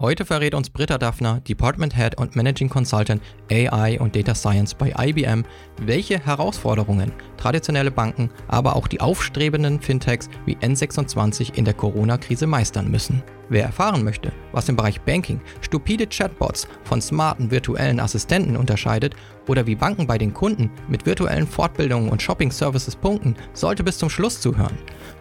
Heute 0.00 0.24
verrät 0.24 0.54
uns 0.54 0.70
Britta 0.70 0.96
Daphner, 0.96 1.40
Department 1.40 1.96
Head 1.96 2.18
und 2.18 2.36
Managing 2.36 2.68
Consultant 2.68 3.20
AI 3.50 3.98
und 3.98 4.14
Data 4.14 4.32
Science 4.32 4.72
bei 4.72 4.94
IBM, 4.96 5.42
welche 5.80 6.24
Herausforderungen 6.24 7.10
traditionelle 7.36 7.90
Banken, 7.90 8.30
aber 8.46 8.76
auch 8.76 8.86
die 8.86 9.00
aufstrebenden 9.00 9.80
Fintechs 9.80 10.28
wie 10.46 10.54
N26 10.54 11.54
in 11.54 11.64
der 11.64 11.74
Corona-Krise 11.74 12.46
meistern 12.46 12.88
müssen. 12.92 13.24
Wer 13.48 13.64
erfahren 13.64 14.04
möchte, 14.04 14.30
was 14.52 14.68
im 14.68 14.76
Bereich 14.76 15.00
Banking 15.00 15.40
stupide 15.62 16.06
Chatbots 16.06 16.68
von 16.84 17.00
smarten 17.00 17.50
virtuellen 17.50 17.98
Assistenten 17.98 18.56
unterscheidet 18.56 19.16
oder 19.48 19.66
wie 19.66 19.74
Banken 19.74 20.06
bei 20.06 20.16
den 20.16 20.32
Kunden 20.32 20.70
mit 20.86 21.06
virtuellen 21.06 21.48
Fortbildungen 21.48 22.08
und 22.08 22.22
Shopping-Services 22.22 22.94
punkten, 22.94 23.34
sollte 23.52 23.82
bis 23.82 23.98
zum 23.98 24.10
Schluss 24.10 24.40
zuhören. 24.40 24.78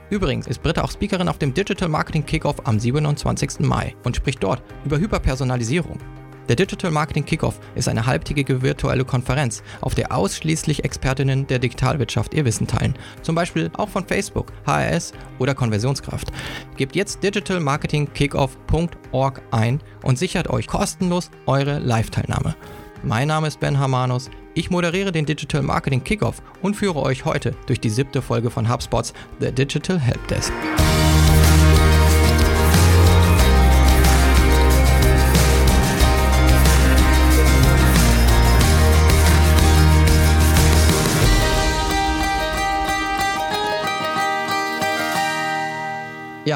Übrigens 0.09 0.47
ist 0.47 0.63
Britta 0.63 0.83
auch 0.83 0.91
Speakerin 0.91 1.27
auf 1.27 1.37
dem 1.37 1.53
Digital 1.53 1.89
Marketing 1.89 2.25
Kickoff 2.25 2.65
am 2.65 2.79
27. 2.79 3.59
Mai 3.59 3.93
und 4.03 4.15
spricht 4.15 4.41
dort 4.41 4.63
über 4.85 4.97
Hyperpersonalisierung. 4.97 5.99
Der 6.47 6.55
Digital 6.55 6.91
Marketing 6.91 7.25
Kickoff 7.25 7.59
ist 7.75 7.89
eine 7.89 8.05
halbtägige 8.05 8.61
virtuelle 8.61 9.03
Konferenz, 9.03 9.63
auf 9.81 9.95
der 9.95 10.15
ausschließlich 10.15 10.85
Expertinnen 10.85 11.45
der 11.47 11.59
Digitalwirtschaft 11.59 12.33
ihr 12.33 12.45
Wissen 12.45 12.67
teilen. 12.67 12.95
Zum 13.21 13.35
Beispiel 13.35 13.69
auch 13.75 13.89
von 13.89 14.07
Facebook, 14.07 14.53
HRS 14.65 15.11
oder 15.39 15.53
Konversionskraft. 15.53 16.31
Gebt 16.77 16.95
jetzt 16.95 17.21
digitalmarketingkickoff.org 17.21 19.41
ein 19.51 19.81
und 20.03 20.17
sichert 20.17 20.49
euch 20.49 20.67
kostenlos 20.67 21.31
eure 21.47 21.79
Live-Teilnahme. 21.79 22.55
Mein 23.03 23.27
Name 23.27 23.47
ist 23.47 23.59
Ben 23.59 23.77
Hamanus. 23.77 24.29
Ich 24.57 24.71
moderiere 24.71 25.11
den 25.11 25.27
Digital 25.27 25.61
Marketing 25.61 26.03
Kickoff 26.03 26.41
und 26.63 26.75
führe 26.75 27.03
euch 27.03 27.25
heute 27.25 27.53
durch 27.67 27.79
die 27.79 27.91
siebte 27.91 28.23
Folge 28.23 28.49
von 28.49 28.67
HubSpots 28.67 29.13
The 29.39 29.51
Digital 29.51 29.99
Helpdesk. 29.99 30.51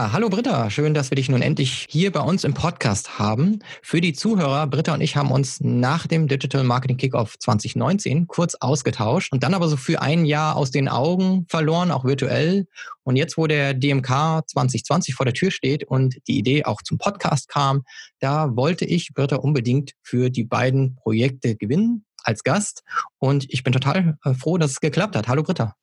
Ja, 0.01 0.13
hallo 0.13 0.29
Britta, 0.29 0.71
schön, 0.71 0.95
dass 0.95 1.11
wir 1.11 1.15
dich 1.15 1.29
nun 1.29 1.43
endlich 1.43 1.85
hier 1.87 2.11
bei 2.11 2.21
uns 2.21 2.43
im 2.43 2.55
Podcast 2.55 3.19
haben. 3.19 3.59
Für 3.83 4.01
die 4.01 4.13
Zuhörer, 4.13 4.65
Britta 4.65 4.95
und 4.95 5.01
ich 5.01 5.15
haben 5.15 5.29
uns 5.29 5.61
nach 5.61 6.07
dem 6.07 6.27
Digital 6.27 6.63
Marketing 6.63 6.97
Kickoff 6.97 7.37
2019 7.37 8.25
kurz 8.25 8.55
ausgetauscht 8.55 9.31
und 9.31 9.43
dann 9.43 9.53
aber 9.53 9.67
so 9.67 9.77
für 9.77 10.01
ein 10.01 10.25
Jahr 10.25 10.55
aus 10.55 10.71
den 10.71 10.89
Augen 10.89 11.45
verloren, 11.49 11.91
auch 11.91 12.03
virtuell. 12.03 12.65
Und 13.03 13.15
jetzt, 13.15 13.37
wo 13.37 13.45
der 13.45 13.75
DMK 13.75 14.41
2020 14.47 15.13
vor 15.13 15.27
der 15.27 15.35
Tür 15.35 15.51
steht 15.51 15.83
und 15.83 16.17
die 16.27 16.39
Idee 16.39 16.65
auch 16.65 16.81
zum 16.81 16.97
Podcast 16.97 17.47
kam, 17.47 17.83
da 18.19 18.55
wollte 18.55 18.85
ich 18.85 19.13
Britta 19.13 19.35
unbedingt 19.35 19.91
für 20.01 20.31
die 20.31 20.45
beiden 20.45 20.95
Projekte 20.95 21.55
gewinnen 21.55 22.05
als 22.23 22.43
Gast. 22.43 22.81
Und 23.19 23.45
ich 23.53 23.61
bin 23.61 23.71
total 23.71 24.17
äh, 24.23 24.33
froh, 24.33 24.57
dass 24.57 24.71
es 24.71 24.79
geklappt 24.79 25.15
hat. 25.15 25.27
Hallo 25.27 25.43
Britta. 25.43 25.75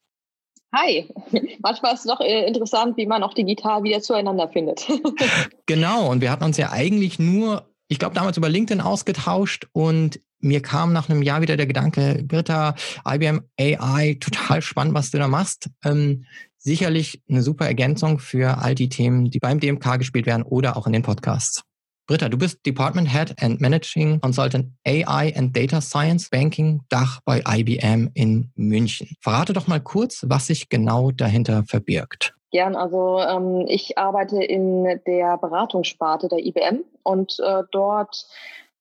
Hi, 0.74 1.08
manchmal 1.62 1.94
ist 1.94 2.00
es 2.00 2.06
doch 2.06 2.20
äh, 2.20 2.46
interessant, 2.46 2.96
wie 2.96 3.06
man 3.06 3.22
auch 3.22 3.34
digital 3.34 3.82
wieder 3.82 4.00
zueinander 4.00 4.48
findet. 4.48 4.86
genau, 5.66 6.10
und 6.10 6.20
wir 6.20 6.30
hatten 6.30 6.44
uns 6.44 6.56
ja 6.56 6.70
eigentlich 6.70 7.18
nur, 7.18 7.70
ich 7.88 7.98
glaube, 7.98 8.14
damals 8.14 8.36
über 8.36 8.48
LinkedIn 8.48 8.82
ausgetauscht 8.82 9.68
und 9.72 10.20
mir 10.40 10.62
kam 10.62 10.92
nach 10.92 11.08
einem 11.08 11.22
Jahr 11.22 11.40
wieder 11.40 11.56
der 11.56 11.66
Gedanke, 11.66 12.22
Britta, 12.24 12.74
IBM 13.06 13.42
AI, 13.58 14.18
total 14.20 14.62
spannend, 14.62 14.94
was 14.94 15.10
du 15.10 15.18
da 15.18 15.26
machst. 15.26 15.68
Ähm, 15.84 16.26
sicherlich 16.58 17.22
eine 17.28 17.42
super 17.42 17.66
Ergänzung 17.66 18.18
für 18.18 18.58
all 18.58 18.74
die 18.74 18.88
Themen, 18.88 19.30
die 19.30 19.38
beim 19.38 19.58
DMK 19.58 19.98
gespielt 19.98 20.26
werden 20.26 20.42
oder 20.42 20.76
auch 20.76 20.86
in 20.86 20.92
den 20.92 21.02
Podcasts. 21.02 21.62
Britta, 22.08 22.30
du 22.30 22.38
bist 22.38 22.64
Department 22.64 23.12
Head 23.12 23.34
and 23.38 23.60
Managing 23.60 24.18
Consultant 24.22 24.72
AI 24.86 25.30
and 25.36 25.54
Data 25.54 25.82
Science 25.82 26.30
Banking 26.30 26.80
Dach 26.88 27.20
bei 27.26 27.42
IBM 27.46 28.08
in 28.14 28.50
München. 28.56 29.14
Verrate 29.20 29.52
doch 29.52 29.66
mal 29.66 29.78
kurz, 29.78 30.24
was 30.26 30.46
sich 30.46 30.70
genau 30.70 31.10
dahinter 31.10 31.64
verbirgt. 31.64 32.34
Gern, 32.50 32.76
also 32.76 33.20
ähm, 33.20 33.66
ich 33.68 33.98
arbeite 33.98 34.42
in 34.42 34.84
der 35.06 35.36
Beratungssparte 35.36 36.28
der 36.28 36.38
IBM 36.38 36.82
und 37.02 37.38
äh, 37.40 37.64
dort 37.72 38.26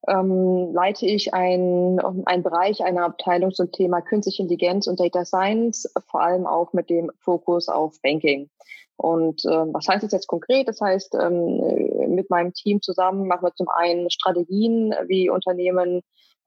ähm, 0.07 0.73
leite 0.73 1.06
ich 1.06 1.34
einen 1.34 1.97
Bereich 2.44 2.84
einer 2.84 3.06
Abteilung 3.06 3.51
zum 3.53 3.72
Thema 3.72 4.01
Künstliche 4.01 4.44
Intelligenz 4.44 4.88
und 4.88 5.00
Data 5.00 5.25
Science, 5.25 5.91
vor 6.07 6.22
allem 6.22 6.45
auch 6.45 6.73
mit 6.73 6.90
dem 6.90 7.12
Fokus 7.19 7.68
auf 7.68 8.01
Banking. 8.01 8.50
Und 8.96 9.46
äh, 9.46 9.50
was 9.50 9.88
heißt 9.88 10.03
das 10.03 10.12
jetzt 10.12 10.28
konkret? 10.28 10.67
Das 10.67 10.81
heißt, 10.81 11.16
ähm, 11.16 12.16
mit 12.16 12.29
meinem 12.29 12.53
Team 12.53 12.81
zusammen 12.81 13.28
machen 13.28 13.44
wir 13.44 13.53
zum 13.53 13.69
einen 13.69 14.09
Strategien, 14.09 14.94
wie 15.07 15.29
Unternehmen 15.29 16.01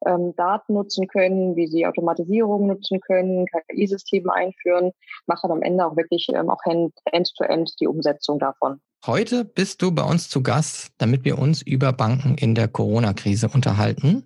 ähm, 0.06 0.34
Daten 0.36 0.74
nutzen 0.74 1.06
können, 1.08 1.56
wie 1.56 1.66
sie 1.66 1.86
Automatisierung 1.86 2.66
nutzen 2.66 3.00
können, 3.00 3.46
KI-Systeme 3.46 4.32
einführen, 4.32 4.92
machen 5.26 5.50
am 5.50 5.62
Ende 5.62 5.86
auch 5.86 5.96
wirklich 5.96 6.28
ähm, 6.34 6.50
auch 6.50 6.60
end-to-end 6.64 7.28
-end 7.38 7.74
die 7.80 7.86
Umsetzung 7.86 8.38
davon. 8.38 8.80
Heute 9.06 9.46
bist 9.46 9.80
du 9.80 9.92
bei 9.92 10.02
uns 10.02 10.28
zu 10.28 10.42
Gast, 10.42 10.88
damit 10.98 11.24
wir 11.24 11.38
uns 11.38 11.62
über 11.62 11.92
Banken 11.92 12.34
in 12.34 12.54
der 12.54 12.68
Corona-Krise 12.68 13.48
unterhalten. 13.48 14.24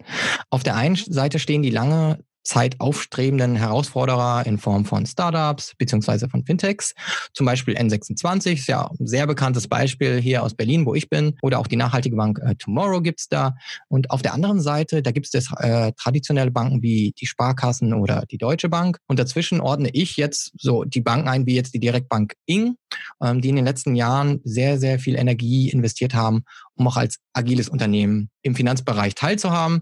Auf 0.50 0.64
der 0.64 0.74
einen 0.74 0.96
Seite 0.96 1.38
stehen 1.38 1.62
die 1.62 1.70
lange 1.70 2.18
Zeit 2.44 2.78
aufstrebenden 2.78 3.56
Herausforderer 3.56 4.46
in 4.46 4.58
Form 4.58 4.84
von 4.84 5.06
Startups 5.06 5.74
beziehungsweise 5.76 6.28
von 6.28 6.44
Fintechs. 6.44 6.94
Zum 7.32 7.46
Beispiel 7.46 7.76
N26 7.76 8.52
ist 8.52 8.66
ja 8.68 8.90
ein 8.98 9.06
sehr 9.06 9.26
bekanntes 9.26 9.66
Beispiel 9.66 10.20
hier 10.20 10.42
aus 10.42 10.54
Berlin, 10.54 10.86
wo 10.86 10.94
ich 10.94 11.08
bin. 11.08 11.36
Oder 11.42 11.58
auch 11.58 11.66
die 11.66 11.76
nachhaltige 11.76 12.16
Bank 12.16 12.38
äh, 12.44 12.54
Tomorrow 12.56 13.00
gibt's 13.00 13.28
da. 13.28 13.56
Und 13.88 14.10
auf 14.10 14.22
der 14.22 14.34
anderen 14.34 14.60
Seite, 14.60 15.02
da 15.02 15.10
gibt 15.10 15.26
es 15.32 15.50
äh, 15.58 15.92
traditionelle 15.92 16.50
Banken 16.50 16.82
wie 16.82 17.14
die 17.18 17.26
Sparkassen 17.26 17.94
oder 17.94 18.24
die 18.30 18.38
Deutsche 18.38 18.68
Bank. 18.68 18.98
Und 19.06 19.18
dazwischen 19.18 19.60
ordne 19.60 19.88
ich 19.92 20.16
jetzt 20.16 20.52
so 20.58 20.84
die 20.84 21.00
Banken 21.00 21.28
ein, 21.28 21.46
wie 21.46 21.54
jetzt 21.54 21.74
die 21.74 21.80
Direktbank 21.80 22.34
Ing, 22.46 22.76
ähm, 23.22 23.40
die 23.40 23.48
in 23.48 23.56
den 23.56 23.64
letzten 23.64 23.96
Jahren 23.96 24.40
sehr, 24.44 24.78
sehr 24.78 24.98
viel 24.98 25.16
Energie 25.16 25.70
investiert 25.70 26.14
haben, 26.14 26.44
um 26.74 26.86
auch 26.86 26.96
als 26.96 27.18
agiles 27.32 27.68
Unternehmen 27.68 28.30
im 28.42 28.54
Finanzbereich 28.54 29.14
teilzuhaben. 29.14 29.80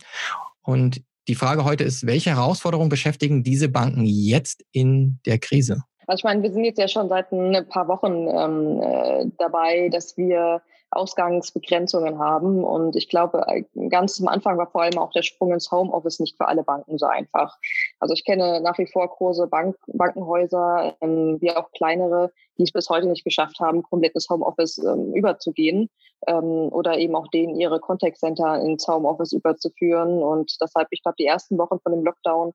Und 0.62 1.02
die 1.28 1.34
Frage 1.34 1.64
heute 1.64 1.84
ist, 1.84 2.06
welche 2.06 2.30
Herausforderungen 2.30 2.88
beschäftigen 2.88 3.42
diese 3.42 3.68
Banken 3.68 4.04
jetzt 4.04 4.64
in 4.72 5.20
der 5.26 5.38
Krise? 5.38 5.82
Also 6.06 6.20
ich 6.20 6.24
meine, 6.24 6.42
wir 6.42 6.52
sind 6.52 6.64
jetzt 6.64 6.78
ja 6.78 6.88
schon 6.88 7.08
seit 7.08 7.32
ein 7.32 7.68
paar 7.68 7.88
Wochen 7.88 8.26
ähm, 8.28 8.82
äh, 8.82 9.26
dabei, 9.38 9.88
dass 9.88 10.16
wir 10.16 10.62
Ausgangsbegrenzungen 10.92 12.18
haben. 12.18 12.64
Und 12.64 12.96
ich 12.96 13.08
glaube, 13.08 13.44
äh, 13.48 13.64
ganz 13.88 14.16
zum 14.16 14.28
Anfang 14.28 14.58
war 14.58 14.70
vor 14.70 14.82
allem 14.82 14.98
auch 14.98 15.12
der 15.12 15.22
Sprung 15.22 15.52
ins 15.52 15.70
Homeoffice 15.70 16.20
nicht 16.20 16.36
für 16.36 16.48
alle 16.48 16.62
Banken 16.62 16.98
so 16.98 17.06
einfach. 17.06 17.56
Also 18.02 18.14
ich 18.14 18.24
kenne 18.24 18.60
nach 18.60 18.78
wie 18.78 18.88
vor 18.88 19.06
große 19.06 19.46
Bank 19.46 19.76
Bankenhäuser, 19.86 20.96
ähm, 21.00 21.40
wie 21.40 21.52
auch 21.52 21.70
kleinere, 21.70 22.32
die 22.58 22.64
es 22.64 22.72
bis 22.72 22.88
heute 22.90 23.06
nicht 23.06 23.22
geschafft 23.22 23.60
haben, 23.60 23.84
komplett 23.84 24.16
ins 24.16 24.28
Homeoffice 24.28 24.78
ähm, 24.78 25.14
überzugehen 25.14 25.88
ähm, 26.26 26.68
oder 26.72 26.98
eben 26.98 27.14
auch 27.14 27.28
denen 27.28 27.54
ihre 27.54 27.78
Contact 27.78 28.18
Center 28.18 28.60
ins 28.60 28.88
Homeoffice 28.88 29.32
überzuführen. 29.32 30.20
Und 30.20 30.56
deshalb, 30.60 30.88
ich 30.90 31.00
glaube, 31.04 31.14
die 31.20 31.26
ersten 31.26 31.56
Wochen 31.58 31.78
von 31.78 31.92
dem 31.92 32.04
Lockdown 32.04 32.52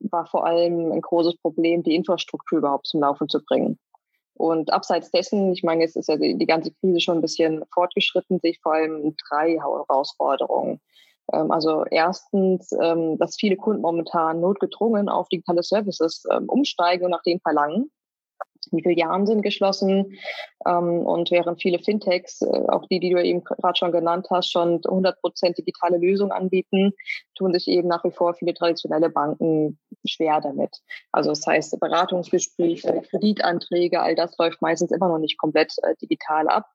war 0.00 0.26
vor 0.26 0.44
allem 0.44 0.90
ein 0.90 1.00
großes 1.00 1.36
Problem, 1.42 1.84
die 1.84 1.94
Infrastruktur 1.94 2.58
überhaupt 2.58 2.88
zum 2.88 3.00
Laufen 3.00 3.28
zu 3.28 3.40
bringen. 3.44 3.78
Und 4.34 4.72
abseits 4.72 5.12
dessen, 5.12 5.52
ich 5.52 5.62
meine, 5.62 5.82
jetzt 5.82 5.96
ist 5.96 6.08
ja 6.08 6.16
die, 6.16 6.36
die 6.36 6.46
ganze 6.46 6.72
Krise 6.72 6.98
schon 6.98 7.18
ein 7.18 7.22
bisschen 7.22 7.62
fortgeschritten, 7.72 8.40
sehe 8.40 8.50
ich 8.50 8.60
vor 8.60 8.74
allem 8.74 9.14
drei 9.28 9.58
Herausforderungen. 9.60 10.80
Ähm, 11.32 11.50
also 11.50 11.84
erstens, 11.90 12.72
ähm, 12.72 13.18
dass 13.18 13.36
viele 13.36 13.56
Kunden 13.56 13.82
momentan 13.82 14.40
notgedrungen 14.40 15.08
auf 15.08 15.28
digitale 15.28 15.62
Services 15.62 16.24
ähm, 16.30 16.48
umsteigen 16.48 17.04
und 17.04 17.10
nach 17.10 17.22
denen 17.22 17.40
verlangen. 17.40 17.90
Die 18.72 18.82
Filialen 18.82 19.26
sind 19.26 19.42
geschlossen 19.42 20.18
ähm, 20.66 21.00
und 21.06 21.30
während 21.30 21.60
viele 21.60 21.78
Fintechs, 21.78 22.42
äh, 22.42 22.64
auch 22.68 22.86
die, 22.86 23.00
die 23.00 23.10
du 23.10 23.22
eben 23.22 23.42
gerade 23.44 23.78
schon 23.78 23.92
genannt 23.92 24.26
hast, 24.30 24.50
schon 24.50 24.80
100 24.84 25.20
Prozent 25.20 25.58
digitale 25.58 25.98
Lösungen 25.98 26.32
anbieten, 26.32 26.92
tun 27.34 27.52
sich 27.52 27.68
eben 27.68 27.88
nach 27.88 28.04
wie 28.04 28.10
vor 28.10 28.34
viele 28.34 28.54
traditionelle 28.54 29.10
Banken 29.10 29.78
schwer 30.06 30.40
damit. 30.40 30.78
Also 31.12 31.30
das 31.30 31.46
heißt 31.46 31.78
Beratungsgespräche, 31.80 33.02
Kreditanträge, 33.08 34.00
all 34.00 34.14
das 34.14 34.36
läuft 34.38 34.60
meistens 34.60 34.90
immer 34.90 35.08
noch 35.08 35.18
nicht 35.18 35.38
komplett 35.38 35.74
äh, 35.82 35.94
digital 36.00 36.48
ab. 36.48 36.66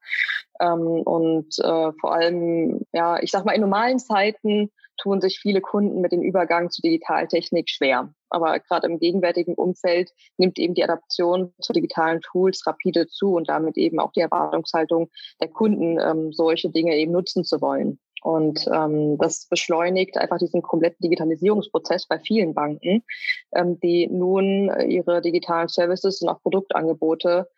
Ähm, 0.59 0.81
und 0.81 1.57
äh, 1.59 1.91
vor 1.99 2.13
allem, 2.13 2.85
ja, 2.93 3.19
ich 3.21 3.31
sag 3.31 3.45
mal 3.45 3.53
in 3.53 3.61
normalen 3.61 3.99
Zeiten 3.99 4.71
tun 4.97 5.21
sich 5.21 5.39
viele 5.39 5.61
Kunden 5.61 6.01
mit 6.01 6.11
dem 6.11 6.21
Übergang 6.21 6.69
zu 6.69 6.81
Digitaltechnik 6.81 7.69
schwer. 7.69 8.13
Aber 8.33 8.59
gerade 8.59 8.87
im 8.87 8.99
gegenwärtigen 8.99 9.53
Umfeld 9.53 10.11
nimmt 10.37 10.57
eben 10.59 10.73
die 10.73 10.83
Adaption 10.83 11.53
zu 11.61 11.71
digitalen 11.71 12.21
Tools 12.21 12.65
rapide 12.65 13.07
zu 13.07 13.35
und 13.35 13.47
damit 13.47 13.77
eben 13.77 13.99
auch 13.99 14.11
die 14.11 14.21
Erwartungshaltung 14.21 15.09
der 15.39 15.49
Kunden, 15.49 15.99
ähm, 15.99 16.33
solche 16.33 16.69
Dinge 16.69 16.97
eben 16.97 17.11
nutzen 17.11 17.43
zu 17.43 17.61
wollen. 17.61 17.99
Und 18.23 18.67
ähm, 18.73 19.17
das 19.17 19.47
beschleunigt 19.49 20.17
einfach 20.17 20.37
diesen 20.37 20.61
kompletten 20.61 21.03
Digitalisierungsprozess 21.03 22.07
bei 22.07 22.19
vielen 22.19 22.53
Banken, 22.53 23.03
ähm, 23.53 23.79
die 23.81 24.07
nun 24.07 24.71
ihre 24.87 25.21
digitalen 25.21 25.67
Services 25.67 26.21
und 26.21 26.29
auch 26.29 26.41
Produktangebote 26.41 27.49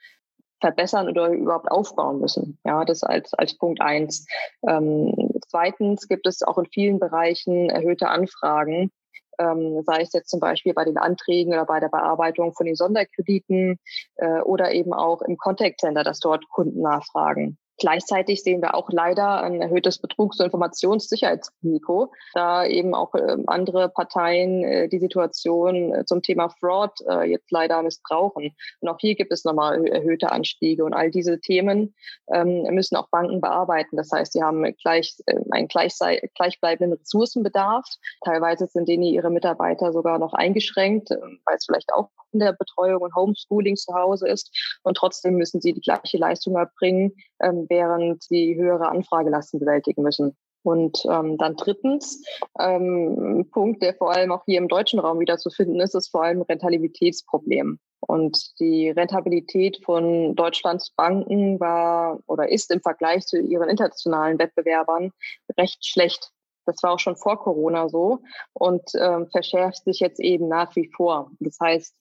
verbessern 0.62 1.07
oder 1.07 1.30
überhaupt 1.30 1.69
aufbauen 1.69 2.19
müssen. 2.19 2.57
Ja, 2.66 2.83
das 2.83 3.04
als, 3.04 3.33
als 3.36 3.57
Punkt 3.57 3.81
eins. 3.81 4.25
Ähm, 4.68 5.13
zweitens 5.48 6.07
gibt 6.07 6.25
es 6.25 6.42
auch 6.42 6.57
in 6.57 6.66
vielen 6.66 7.00
Bereichen 7.00 7.69
erhöhte 7.69 8.10
Anfragen, 8.10 8.92
ähm, 9.40 9.84
sei 9.86 10.02
es 10.02 10.14
jetzt 10.14 10.30
zum 10.30 10.40
Beispiel 10.40 10.74
bei 10.74 10.86
den 10.86 10.98
Anträgen 10.98 11.54
oder 11.54 11.66
bei 11.66 11.80
der 11.80 11.90
Bearbeitung 11.90 12.54
von 12.54 12.66
den 12.66 12.76
Sonderkrediten 12.76 13.80
äh, 14.16 14.42
oder 14.42 14.72
eben 14.74 14.94
auch 14.94 15.22
im 15.22 15.38
Contact 15.38 15.80
Center, 15.80 16.04
dass 16.04 16.20
dort 16.20 16.48
Kunden 16.50 16.82
nachfragen. 16.82 17.58
Gleichzeitig 17.77 18.42
sehen 18.42 18.62
wir 18.62 18.75
auch 18.75 18.89
leider 18.89 19.42
ein 19.42 19.62
erhöhtes 19.62 20.00
Betrugs- 20.00 20.39
und 20.39 20.45
Informationssicherheitsrisiko, 20.45 22.13
da 22.33 22.66
eben 22.66 22.95
auch 22.95 23.13
äh, 23.16 23.38
andere 23.48 23.89
Parteien 23.89 24.63
äh, 24.63 24.88
die 24.88 25.00
Situation 25.00 25.94
äh, 25.94 26.06
zum 26.06 26.22
Thema 26.22 26.50
Fraud 26.50 26.92
äh, 27.10 27.30
jetzt 27.30 27.51
leider 27.51 27.81
missbrauchen. 27.83 28.56
Und 28.80 28.89
auch 28.89 28.98
hier 29.00 29.16
gibt 29.16 29.31
es 29.33 29.44
nochmal 29.44 29.86
erhöhte 29.88 30.31
Anstiege. 30.31 30.86
Und 30.86 30.94
all 30.94 31.12
diese 31.12 31.39
Themen 31.39 31.94
ähm, 32.33 32.63
müssen 32.74 32.95
auch 32.95 33.10
Banken 33.10 33.42
bearbeiten. 33.42 33.98
Das 33.98 34.10
heißt, 34.12 34.33
sie 34.33 34.42
haben 34.42 34.63
gleich, 34.81 35.16
äh, 35.25 35.36
einen 35.51 35.68
gleich, 35.68 35.95
gleichbleibenden 36.36 36.98
Ressourcenbedarf. 36.98 37.86
Teilweise 38.24 38.68
sind 38.68 38.88
denen 38.88 39.04
ihre 39.04 39.30
Mitarbeiter 39.30 39.92
sogar 39.92 40.18
noch 40.18 40.33
eingeschränkt, 40.33 41.10
weil 41.10 41.57
es 41.57 41.66
vielleicht 41.66 41.92
auch 41.94 42.10
in 42.31 42.39
der 42.39 42.54
Betreuung 42.54 43.01
und 43.01 43.16
Homeschooling 43.16 43.75
zu 43.75 43.94
Hause 43.94 44.28
ist. 44.28 44.51
Und 44.83 44.98
trotzdem 44.98 45.36
müssen 45.36 45.62
sie 45.62 45.74
die 45.74 45.81
gleiche 45.81 46.18
Leistung 46.18 46.56
erbringen, 46.56 47.13
ähm, 47.42 47.65
während 47.70 48.24
sie 48.24 48.56
höhere 48.56 48.90
Anfragelasten 48.90 49.60
bewältigen 49.60 50.04
müssen. 50.04 50.36
Und 50.64 51.06
ähm, 51.10 51.38
dann 51.38 51.56
drittens, 51.58 52.24
ähm, 52.60 53.48
Punkt, 53.52 53.84
der 53.84 53.94
vor 53.94 54.12
allem 54.12 54.32
auch 54.32 54.44
hier 54.46 54.58
im 54.58 54.68
deutschen 54.68 55.00
Raum 55.00 55.20
wieder 55.20 55.38
zu 55.38 55.52
finden 55.52 55.80
ist, 55.80 55.94
ist 55.94 56.10
vor 56.10 56.24
allem 56.24 56.42
Rentabilitätsproblem. 56.42 57.78
Und 58.00 58.60
die 58.60 58.90
Rentabilität 58.90 59.84
von 59.84 60.36
Deutschlands 60.36 60.92
Banken 60.92 61.60
war 61.60 62.20
oder 62.28 62.52
ist 62.52 62.72
im 62.72 62.82
Vergleich 62.82 63.26
zu 63.26 63.38
ihren 63.40 63.70
internationalen 63.70 64.40
Wettbewerbern 64.40 65.12
recht 65.58 65.86
schlecht. 65.86 66.32
Das 66.66 66.82
war 66.82 66.94
auch 66.94 67.00
schon 67.00 67.16
vor 67.16 67.40
Corona 67.40 67.88
so 67.90 68.20
und 68.54 68.90
ähm, 69.00 69.28
verschärft 69.30 69.84
sich 69.84 70.00
jetzt 70.00 70.20
eben 70.20 70.48
nach 70.48 70.76
wie 70.76 70.90
vor. 70.96 71.32
Das 71.40 71.58
heißt, 71.62 71.96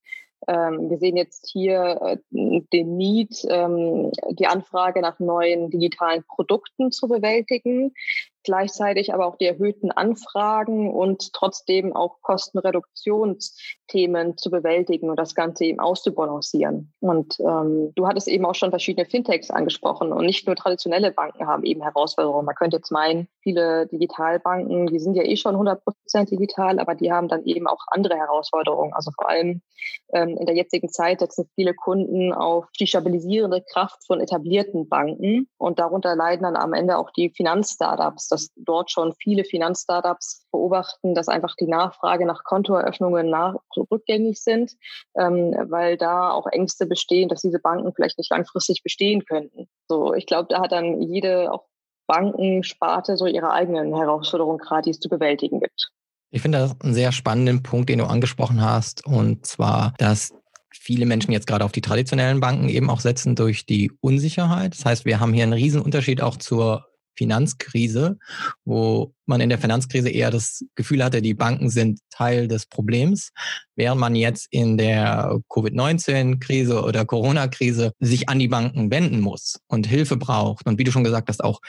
wir 0.52 0.98
sehen 0.98 1.16
jetzt 1.16 1.48
hier 1.50 1.98
äh, 2.02 2.18
den 2.30 2.96
Need, 2.96 3.44
ähm, 3.48 4.12
die 4.30 4.46
Anfrage 4.46 5.00
nach 5.00 5.18
neuen 5.18 5.70
digitalen 5.70 6.22
Produkten 6.24 6.92
zu 6.92 7.08
bewältigen, 7.08 7.92
gleichzeitig 8.42 9.14
aber 9.14 9.26
auch 9.26 9.36
die 9.36 9.46
erhöhten 9.46 9.90
Anfragen 9.90 10.92
und 10.92 11.32
trotzdem 11.32 11.96
auch 11.96 12.20
Kostenreduktionsthemen 12.20 14.36
zu 14.36 14.50
bewältigen 14.50 15.08
und 15.10 15.16
das 15.16 15.34
Ganze 15.34 15.64
eben 15.64 15.80
auszubalancieren. 15.80 16.92
Und 17.00 17.40
ähm, 17.40 17.92
du 17.94 18.06
hattest 18.06 18.28
eben 18.28 18.44
auch 18.44 18.54
schon 18.54 18.70
verschiedene 18.70 19.06
Fintechs 19.06 19.50
angesprochen 19.50 20.12
und 20.12 20.26
nicht 20.26 20.46
nur 20.46 20.56
traditionelle 20.56 21.10
Banken 21.10 21.46
haben 21.46 21.64
eben 21.64 21.82
Herausforderungen. 21.82 22.46
Man 22.46 22.54
könnte 22.54 22.76
jetzt 22.76 22.92
meinen, 22.92 23.28
viele 23.44 23.86
Digitalbanken, 23.86 24.88
die 24.88 24.98
sind 24.98 25.14
ja 25.14 25.22
eh 25.22 25.36
schon 25.36 25.54
100 25.54 25.84
Prozent 25.84 26.32
digital, 26.32 26.80
aber 26.80 26.96
die 26.96 27.12
haben 27.12 27.28
dann 27.28 27.44
eben 27.44 27.68
auch 27.68 27.80
andere 27.92 28.16
Herausforderungen. 28.16 28.92
Also 28.92 29.12
vor 29.12 29.28
allem 29.28 29.62
ähm, 30.12 30.36
in 30.36 30.46
der 30.46 30.56
jetzigen 30.56 30.88
Zeit 30.88 31.20
setzen 31.20 31.48
viele 31.54 31.74
Kunden 31.74 32.32
auf 32.32 32.66
die 32.80 32.88
stabilisierende 32.88 33.62
Kraft 33.72 34.04
von 34.06 34.20
etablierten 34.20 34.88
Banken 34.88 35.48
und 35.58 35.78
darunter 35.78 36.16
leiden 36.16 36.42
dann 36.42 36.56
am 36.56 36.72
Ende 36.72 36.98
auch 36.98 37.10
die 37.10 37.30
Finanzstartups 37.30 38.28
dass 38.28 38.48
dort 38.56 38.90
schon 38.90 39.14
viele 39.14 39.44
Finanzstartups 39.44 40.46
beobachten, 40.50 41.14
dass 41.14 41.28
einfach 41.28 41.54
die 41.56 41.66
Nachfrage 41.66 42.26
nach 42.26 42.44
Kontoeröffnungen 42.44 43.28
nach 43.28 43.54
rückgängig 43.90 44.42
sind, 44.42 44.72
ähm, 45.16 45.54
weil 45.68 45.96
da 45.96 46.30
auch 46.30 46.46
Ängste 46.46 46.86
bestehen, 46.86 47.28
dass 47.28 47.42
diese 47.42 47.58
Banken 47.58 47.92
vielleicht 47.94 48.18
nicht 48.18 48.30
langfristig 48.30 48.82
bestehen 48.82 49.24
könnten. 49.24 49.68
So, 49.88 50.14
ich 50.14 50.26
glaube, 50.26 50.48
da 50.48 50.62
hat 50.62 50.72
dann 50.72 51.02
jede 51.02 51.52
auch 51.52 51.66
Bankensparte 52.06 53.16
so 53.16 53.26
ihre 53.26 53.52
eigenen 53.52 53.94
Herausforderungen 53.94 54.58
gerade, 54.58 54.82
die 54.82 54.90
es 54.90 55.00
zu 55.00 55.08
bewältigen 55.08 55.60
gibt. 55.60 55.90
Ich 56.30 56.42
finde 56.42 56.58
das 56.58 56.80
einen 56.80 56.94
sehr 56.94 57.12
spannenden 57.12 57.62
Punkt, 57.62 57.88
den 57.88 58.00
du 58.00 58.06
angesprochen 58.06 58.60
hast, 58.60 59.06
und 59.06 59.46
zwar, 59.46 59.94
dass 59.98 60.32
viele 60.72 61.06
Menschen 61.06 61.32
jetzt 61.32 61.46
gerade 61.46 61.64
auf 61.64 61.72
die 61.72 61.80
traditionellen 61.80 62.40
Banken 62.40 62.68
eben 62.68 62.90
auch 62.90 63.00
setzen 63.00 63.36
durch 63.36 63.66
die 63.66 63.92
Unsicherheit. 64.00 64.74
Das 64.74 64.84
heißt, 64.84 65.04
wir 65.04 65.20
haben 65.20 65.32
hier 65.32 65.44
einen 65.44 65.52
riesen 65.52 65.80
Unterschied 65.80 66.20
auch 66.20 66.36
zur 66.36 66.86
Finanzkrise, 67.16 68.18
wo 68.64 69.14
man 69.26 69.40
in 69.40 69.48
der 69.48 69.58
Finanzkrise 69.58 70.10
eher 70.10 70.30
das 70.30 70.64
Gefühl 70.74 71.02
hatte, 71.04 71.22
die 71.22 71.34
Banken 71.34 71.70
sind 71.70 72.00
Teil 72.10 72.48
des 72.48 72.66
Problems, 72.66 73.30
während 73.76 74.00
man 74.00 74.14
jetzt 74.14 74.48
in 74.50 74.76
der 74.76 75.38
Covid-19-Krise 75.48 76.82
oder 76.82 77.04
Corona-Krise 77.04 77.92
sich 78.00 78.28
an 78.28 78.38
die 78.38 78.48
Banken 78.48 78.90
wenden 78.90 79.20
muss 79.20 79.60
und 79.68 79.86
Hilfe 79.86 80.16
braucht. 80.16 80.66
Und 80.66 80.78
wie 80.78 80.84
du 80.84 80.92
schon 80.92 81.04
gesagt 81.04 81.28
hast, 81.28 81.42
auch 81.42 81.60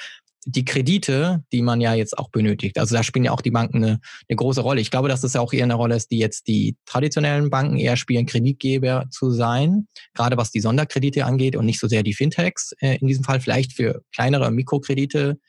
die 0.46 0.64
Kredite, 0.64 1.44
die 1.52 1.64
man 1.64 1.82
ja 1.82 1.96
jetzt 1.96 2.18
auch 2.18 2.30
benötigt. 2.30 2.78
Also 2.78 2.96
da 2.96 3.02
spielen 3.02 3.26
ja 3.26 3.32
auch 3.32 3.42
die 3.42 3.52
Banken 3.52 3.78
eine, 3.78 4.00
eine 4.30 4.36
große 4.36 4.62
Rolle. 4.62 4.80
Ich 4.80 4.92
glaube, 4.92 5.10
dass 5.10 5.24
es 5.24 5.36
auch 5.36 5.52
eher 5.52 5.64
eine 5.64 5.74
Rolle 5.74 5.96
ist, 5.96 6.12
die 6.12 6.20
jetzt 6.20 6.48
die 6.48 6.78
traditionellen 6.86 7.50
Banken 7.50 7.78
eher 7.78 7.98
spielen, 7.98 8.28
Kreditgeber 8.28 9.06
zu 9.10 9.32
sein, 9.32 9.88
gerade 10.14 10.38
was 10.38 10.52
die 10.52 10.60
Sonderkredite 10.60 11.26
angeht 11.26 11.56
und 11.56 11.66
nicht 11.66 11.80
so 11.80 11.88
sehr 11.88 12.04
die 12.04 12.14
Fintechs 12.14 12.74
äh, 12.80 12.98
in 12.98 13.08
diesem 13.08 13.24
Fall, 13.24 13.40
vielleicht 13.40 13.74
für 13.74 14.04
kleinere 14.14 14.52
Mikrokredite, 14.52 15.40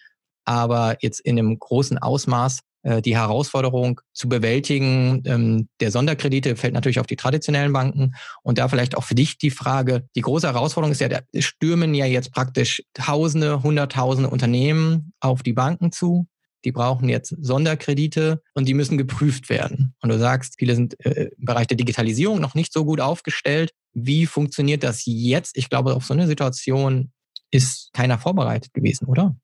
aber 0.46 0.96
jetzt 1.00 1.20
in 1.20 1.38
einem 1.38 1.58
großen 1.58 1.98
Ausmaß 1.98 2.60
die 3.02 3.16
Herausforderung 3.16 4.00
zu 4.12 4.28
bewältigen 4.28 5.22
ähm, 5.26 5.68
der 5.80 5.90
Sonderkredite 5.90 6.56
fällt 6.56 6.74
natürlich 6.74 7.00
auf 7.00 7.06
die 7.06 7.16
traditionellen 7.16 7.72
Banken. 7.72 8.14
Und 8.42 8.58
da 8.58 8.68
vielleicht 8.68 8.96
auch 8.96 9.04
für 9.04 9.14
dich 9.14 9.38
die 9.38 9.50
Frage, 9.50 10.08
die 10.14 10.20
große 10.20 10.46
Herausforderung 10.46 10.92
ist 10.92 11.00
ja, 11.00 11.08
da 11.08 11.20
stürmen 11.38 11.94
ja 11.94 12.06
jetzt 12.06 12.32
praktisch 12.32 12.82
Tausende, 12.94 13.62
Hunderttausende 13.62 14.30
Unternehmen 14.30 15.12
auf 15.20 15.42
die 15.42 15.52
Banken 15.52 15.92
zu. 15.92 16.26
Die 16.64 16.72
brauchen 16.72 17.08
jetzt 17.08 17.34
Sonderkredite 17.40 18.42
und 18.54 18.66
die 18.66 18.74
müssen 18.74 18.98
geprüft 18.98 19.50
werden. 19.50 19.94
Und 20.02 20.10
du 20.10 20.18
sagst, 20.18 20.54
viele 20.58 20.74
sind 20.74 20.98
äh, 21.04 21.30
im 21.36 21.44
Bereich 21.44 21.66
der 21.66 21.76
Digitalisierung 21.76 22.40
noch 22.40 22.54
nicht 22.54 22.72
so 22.72 22.84
gut 22.84 23.00
aufgestellt. 23.00 23.70
Wie 23.92 24.26
funktioniert 24.26 24.82
das 24.82 25.02
jetzt? 25.06 25.56
Ich 25.56 25.70
glaube, 25.70 25.94
auf 25.94 26.04
so 26.04 26.14
eine 26.14 26.26
Situation 26.26 27.12
ist 27.50 27.92
keiner 27.92 28.18
vorbereitet 28.18 28.74
gewesen, 28.74 29.06
oder? 29.06 29.36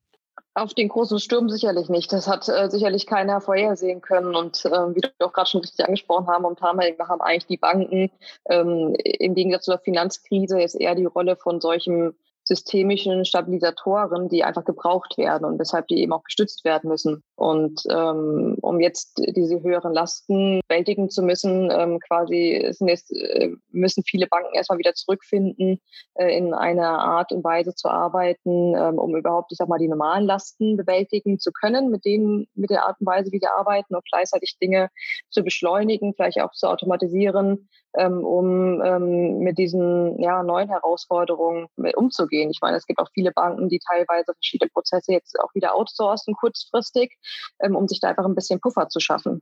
Auf 0.55 0.75
den 0.75 0.89
großen 0.89 1.19
Sturm 1.19 1.49
sicherlich 1.49 1.89
nicht. 1.89 2.13
Das 2.13 2.27
hat 2.27 2.47
äh, 2.47 2.69
sicherlich 2.69 3.07
keiner 3.07 3.41
vorhersehen 3.41 4.01
können. 4.01 4.35
Und 4.35 4.65
äh, 4.65 4.95
wie 4.95 5.01
du 5.01 5.09
auch 5.19 5.33
gerade 5.33 5.49
schon 5.49 5.61
richtig 5.61 5.83
angesprochen 5.83 6.27
haben, 6.27 6.43
momentan 6.43 6.79
haben 6.79 7.21
eigentlich 7.21 7.47
die 7.47 7.57
Banken 7.57 8.11
ähm, 8.49 8.95
im 9.03 9.33
Gegensatz 9.33 9.65
zur 9.65 9.79
Finanzkrise 9.79 10.59
jetzt 10.59 10.79
eher 10.79 10.93
die 10.93 11.05
Rolle 11.05 11.35
von 11.35 11.59
solchen 11.59 12.13
systemischen 12.43 13.25
Stabilisatoren, 13.25 14.29
die 14.29 14.43
einfach 14.43 14.65
gebraucht 14.65 15.17
werden 15.17 15.45
und 15.45 15.59
weshalb 15.59 15.87
die 15.87 15.99
eben 15.99 16.13
auch 16.13 16.23
gestützt 16.23 16.65
werden 16.65 16.89
müssen. 16.89 17.23
Und 17.35 17.81
ähm, 17.89 18.57
um 18.61 18.79
jetzt 18.79 19.19
diese 19.35 19.61
höheren 19.63 19.91
Lasten 19.91 20.61
bewältigen 20.67 21.09
zu 21.09 21.23
müssen, 21.23 21.71
ähm, 21.71 21.99
quasi 21.99 22.61
jetzt, 22.79 23.11
äh, 23.11 23.49
müssen 23.71 24.03
viele 24.03 24.27
Banken 24.27 24.53
erstmal 24.53 24.77
wieder 24.77 24.93
zurückfinden, 24.93 25.79
äh, 26.13 26.37
in 26.37 26.53
einer 26.53 26.99
Art 26.99 27.31
und 27.31 27.43
Weise 27.43 27.73
zu 27.73 27.89
arbeiten, 27.89 28.75
ähm, 28.75 28.99
um 28.99 29.15
überhaupt, 29.15 29.51
ich 29.51 29.57
sag 29.57 29.67
mal, 29.67 29.79
die 29.79 29.87
normalen 29.87 30.25
Lasten 30.25 30.77
bewältigen 30.77 31.39
zu 31.39 31.51
können, 31.51 31.89
mit 31.89 32.05
denen, 32.05 32.47
mit 32.53 32.69
der 32.69 32.85
Art 32.85 32.97
und 32.99 33.07
Weise, 33.07 33.31
wie 33.31 33.39
sie 33.39 33.47
arbeiten 33.47 33.95
und 33.95 34.05
gleichzeitig 34.05 34.57
Dinge 34.61 34.89
zu 35.31 35.43
beschleunigen, 35.43 36.13
vielleicht 36.13 36.39
auch 36.39 36.51
zu 36.51 36.67
automatisieren, 36.67 37.67
ähm, 37.95 38.23
um 38.23 38.81
ähm, 38.83 39.39
mit 39.39 39.57
diesen 39.57 40.19
ja, 40.21 40.43
neuen 40.43 40.69
Herausforderungen 40.69 41.67
umzugehen. 41.95 42.49
Ich 42.49 42.59
meine, 42.61 42.77
es 42.77 42.85
gibt 42.85 42.99
auch 42.99 43.09
viele 43.13 43.31
Banken, 43.31 43.69
die 43.69 43.79
teilweise 43.79 44.33
verschiedene 44.33 44.69
Prozesse 44.69 45.13
jetzt 45.13 45.39
auch 45.39 45.53
wieder 45.53 45.75
outsourcen 45.75 46.35
kurzfristig, 46.35 47.15
um 47.59 47.87
sich 47.87 47.99
da 47.99 48.09
einfach 48.09 48.25
ein 48.25 48.35
bisschen 48.35 48.59
Puffer 48.59 48.89
zu 48.89 48.99
schaffen. 48.99 49.41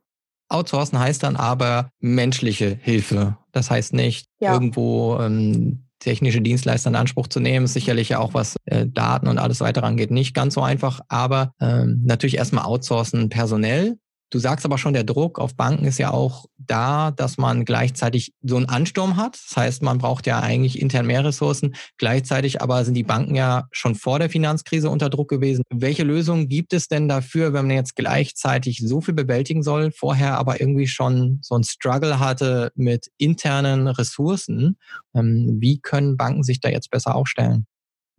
Outsourcen 0.49 0.99
heißt 0.99 1.23
dann 1.23 1.35
aber 1.35 1.91
menschliche 1.99 2.77
Hilfe. 2.81 3.37
Das 3.51 3.71
heißt 3.71 3.93
nicht 3.93 4.25
ja. 4.39 4.53
irgendwo 4.53 5.17
ähm, 5.19 5.85
technische 5.99 6.41
Dienstleister 6.41 6.89
in 6.89 6.95
Anspruch 6.95 7.27
zu 7.27 7.39
nehmen. 7.39 7.67
Sicherlich 7.67 8.09
ja 8.09 8.19
auch 8.19 8.33
was 8.33 8.57
äh, 8.65 8.85
Daten 8.85 9.27
und 9.27 9.37
alles 9.37 9.61
weitere 9.61 9.85
angeht, 9.85 10.11
nicht 10.11 10.33
ganz 10.33 10.55
so 10.55 10.61
einfach. 10.61 10.99
Aber 11.07 11.53
ähm, 11.61 12.01
natürlich 12.03 12.37
erstmal 12.37 12.65
outsourcen 12.65 13.29
personell 13.29 13.97
Du 14.31 14.39
sagst 14.39 14.65
aber 14.65 14.77
schon, 14.77 14.93
der 14.93 15.03
Druck 15.03 15.39
auf 15.39 15.55
Banken 15.55 15.83
ist 15.83 15.97
ja 15.97 16.11
auch 16.11 16.45
da, 16.57 17.11
dass 17.11 17.37
man 17.37 17.65
gleichzeitig 17.65 18.33
so 18.41 18.55
einen 18.55 18.69
Ansturm 18.69 19.17
hat. 19.17 19.37
Das 19.49 19.57
heißt, 19.57 19.83
man 19.83 19.97
braucht 19.97 20.25
ja 20.25 20.39
eigentlich 20.39 20.81
intern 20.81 21.05
mehr 21.05 21.25
Ressourcen. 21.25 21.75
Gleichzeitig 21.97 22.61
aber 22.61 22.85
sind 22.85 22.93
die 22.93 23.03
Banken 23.03 23.35
ja 23.35 23.67
schon 23.71 23.93
vor 23.93 24.19
der 24.19 24.29
Finanzkrise 24.29 24.89
unter 24.89 25.09
Druck 25.09 25.29
gewesen. 25.29 25.63
Welche 25.69 26.03
Lösungen 26.03 26.47
gibt 26.47 26.71
es 26.71 26.87
denn 26.87 27.09
dafür, 27.09 27.51
wenn 27.51 27.67
man 27.67 27.75
jetzt 27.75 27.97
gleichzeitig 27.97 28.79
so 28.79 29.01
viel 29.01 29.13
bewältigen 29.13 29.63
soll, 29.63 29.91
vorher 29.91 30.37
aber 30.37 30.61
irgendwie 30.61 30.87
schon 30.87 31.39
so 31.41 31.55
ein 31.55 31.65
Struggle 31.65 32.19
hatte 32.19 32.71
mit 32.75 33.11
internen 33.17 33.89
Ressourcen? 33.89 34.77
Ähm, 35.13 35.57
wie 35.59 35.81
können 35.81 36.15
Banken 36.15 36.43
sich 36.43 36.61
da 36.61 36.69
jetzt 36.69 36.89
besser 36.89 37.15
aufstellen? 37.15 37.67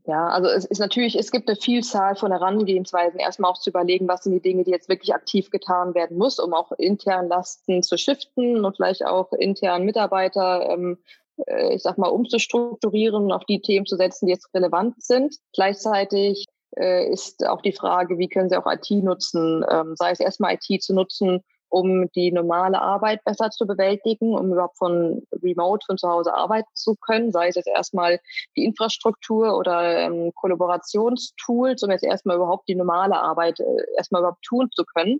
Ja, 0.05 0.29
also 0.29 0.49
es 0.49 0.65
ist 0.65 0.81
natürlich, 0.81 1.17
es 1.17 1.31
gibt 1.31 1.49
eine 1.49 1.57
Vielzahl 1.57 2.17
von 2.17 2.33
Herangehensweisen, 2.33 3.21
erstmal 3.21 3.53
auch 3.53 3.59
zu 3.59 3.71
überlegen, 3.71 4.09
was 4.09 4.25
sind 4.25 4.33
die 4.33 4.41
Dinge, 4.41 4.65
die 4.65 4.73
jetzt 4.73 4.89
wirklich 4.89 5.15
aktiv 5.15 5.51
getan 5.51 5.95
werden 5.95 6.19
muss, 6.19 6.41
um 6.41 6.55
auch 6.55 6.73
intern 6.73 7.29
Lasten 7.29 7.85
zu 7.85 7.97
shiften 7.97 8.65
und 8.65 8.77
vielleicht 8.77 9.07
auch 9.07 9.33
intern 9.33 9.85
Mitarbeiter, 9.85 10.69
ähm, 10.71 10.99
äh, 11.47 11.75
ich 11.75 11.83
sag 11.83 11.99
mal, 11.99 12.09
umzustrukturieren 12.09 13.25
und 13.25 13.33
auf 13.33 13.45
die 13.45 13.61
Themen 13.61 13.87
zu 13.87 13.97
setzen, 13.97 14.27
die 14.27 14.33
jetzt 14.33 14.53
relevant 14.53 15.01
sind. 15.01 15.37
Gleichzeitig 15.53 16.47
äh, 16.77 17.09
ist 17.09 17.47
auch 17.47 17.63
die 17.63 17.73
Frage, 17.73 18.19
wie 18.19 18.29
können 18.29 18.49
sie 18.49 18.57
auch 18.57 18.67
IT 18.67 18.91
nutzen, 18.91 19.65
ähm, 19.71 19.95
sei 19.97 20.11
es 20.11 20.19
erstmal 20.19 20.55
IT 20.55 20.83
zu 20.83 20.95
nutzen, 20.95 21.45
um 21.73 22.11
die 22.15 22.31
normale 22.33 22.81
Arbeit 22.81 23.25
besser 23.25 23.51
zu 23.51 23.67
bewältigen, 23.67 24.35
um 24.35 24.53
überhaupt 24.53 24.77
von 24.77 25.23
Remote 25.43 25.85
von 25.87 25.97
zu 25.97 26.09
Hause 26.09 26.35
arbeiten 26.35 26.69
zu 26.75 26.97
können, 26.97 27.33
sei 27.33 27.49
es 27.49 27.55
jetzt 27.55 27.69
erstmal 27.69 28.21
die 28.57 28.65
Infrastruktur 28.65 29.57
oder 29.57 29.99
ähm, 30.01 30.33
Kollaborationstools, 30.35 31.83
um 31.83 31.91
jetzt 31.91 32.05
erstmal 32.05 32.37
überhaupt 32.37 32.69
die 32.69 32.75
normale 32.75 33.19
Arbeit 33.19 33.59
äh, 33.61 33.97
erstmal 33.97 34.21
überhaupt 34.21 34.43
tun 34.43 34.69
zu 34.71 34.85
können. 34.85 35.19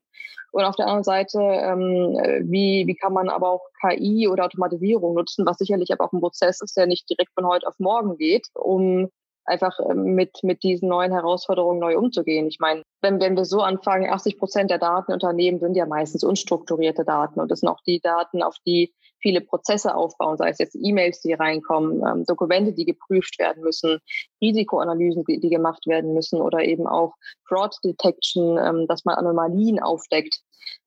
Und 0.51 0.65
auf 0.65 0.77
der 0.77 0.87
anderen 0.87 1.05
Seite, 1.05 1.41
ähm, 1.41 2.19
wie, 2.51 2.87
wie 2.87 2.95
kann 2.95 3.15
man 3.15 3.31
aber 3.31 3.49
auch 3.49 3.67
KI 3.81 4.29
oder 4.29 4.45
Automatisierung 4.45 5.15
nutzen, 5.15 5.47
was 5.47 5.57
sicherlich 5.57 5.91
aber 5.91 6.05
auch 6.05 6.13
ein 6.13 6.21
Prozess 6.21 6.61
ist, 6.61 6.77
der 6.77 6.87
nicht 6.87 7.09
direkt 7.09 7.33
von 7.35 7.47
heute 7.47 7.67
auf 7.67 7.79
morgen 7.79 8.19
geht, 8.19 8.47
um 8.53 9.09
einfach 9.45 9.79
ähm, 9.89 10.15
mit, 10.15 10.43
mit 10.43 10.63
diesen 10.63 10.89
neuen 10.89 11.13
Herausforderungen 11.13 11.81
neu 11.81 11.97
umzugehen. 11.97 12.47
Ich 12.47 12.59
meine, 12.61 12.83
wenn, 13.01 13.21
wenn 13.21 13.37
wir 13.37 13.45
so 13.45 13.61
anfangen, 13.61 14.11
80 14.11 14.39
Prozent 14.39 14.71
der 14.71 14.79
Daten 14.79 15.13
Unternehmen 15.13 15.59
sind 15.59 15.75
ja 15.77 15.87
meistens 15.87 16.25
unstrukturierte 16.25 17.05
Daten 17.05 17.41
und 17.41 17.51
das 17.51 17.61
sind 17.61 17.69
auch 17.69 17.81
die 17.87 18.01
Daten, 18.01 18.43
auf 18.43 18.57
die 18.67 18.95
viele 19.21 19.41
Prozesse 19.41 19.95
aufbauen, 19.95 20.37
sei 20.37 20.51
es 20.51 20.59
jetzt 20.59 20.77
E-Mails, 20.81 21.21
die 21.21 21.33
reinkommen, 21.33 22.03
ähm, 22.07 22.25
Dokumente, 22.27 22.73
die 22.73 22.85
geprüft 22.85 23.39
werden 23.39 23.63
müssen, 23.63 24.01
Risikoanalysen, 24.41 25.25
die, 25.25 25.41
die 25.41 25.49
gemacht 25.49 25.87
werden 25.87 26.13
müssen 26.13 26.41
oder 26.41 26.61
eben 26.61 26.87
auch 26.87 27.15
Fraud 27.47 27.77
Detection, 27.85 28.59
ähm, 28.59 28.87
dass 28.89 29.05
man 29.05 29.15
Anomalien 29.15 29.81
aufdeckt. 29.81 30.41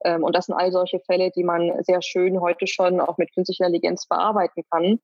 Ähm, 0.04 0.24
und 0.24 0.36
das 0.36 0.48
sind 0.48 0.56
all 0.56 0.72
solche 0.72 1.00
Fälle, 1.00 1.32
die 1.32 1.44
man 1.44 1.72
sehr 1.84 2.02
schön 2.02 2.42
heute 2.42 2.68
schon 2.68 3.00
auch 3.00 3.18
mit 3.18 3.34
künstlicher 3.34 3.66
Intelligenz 3.66 4.06
bearbeiten 4.08 4.64
kann 4.70 5.00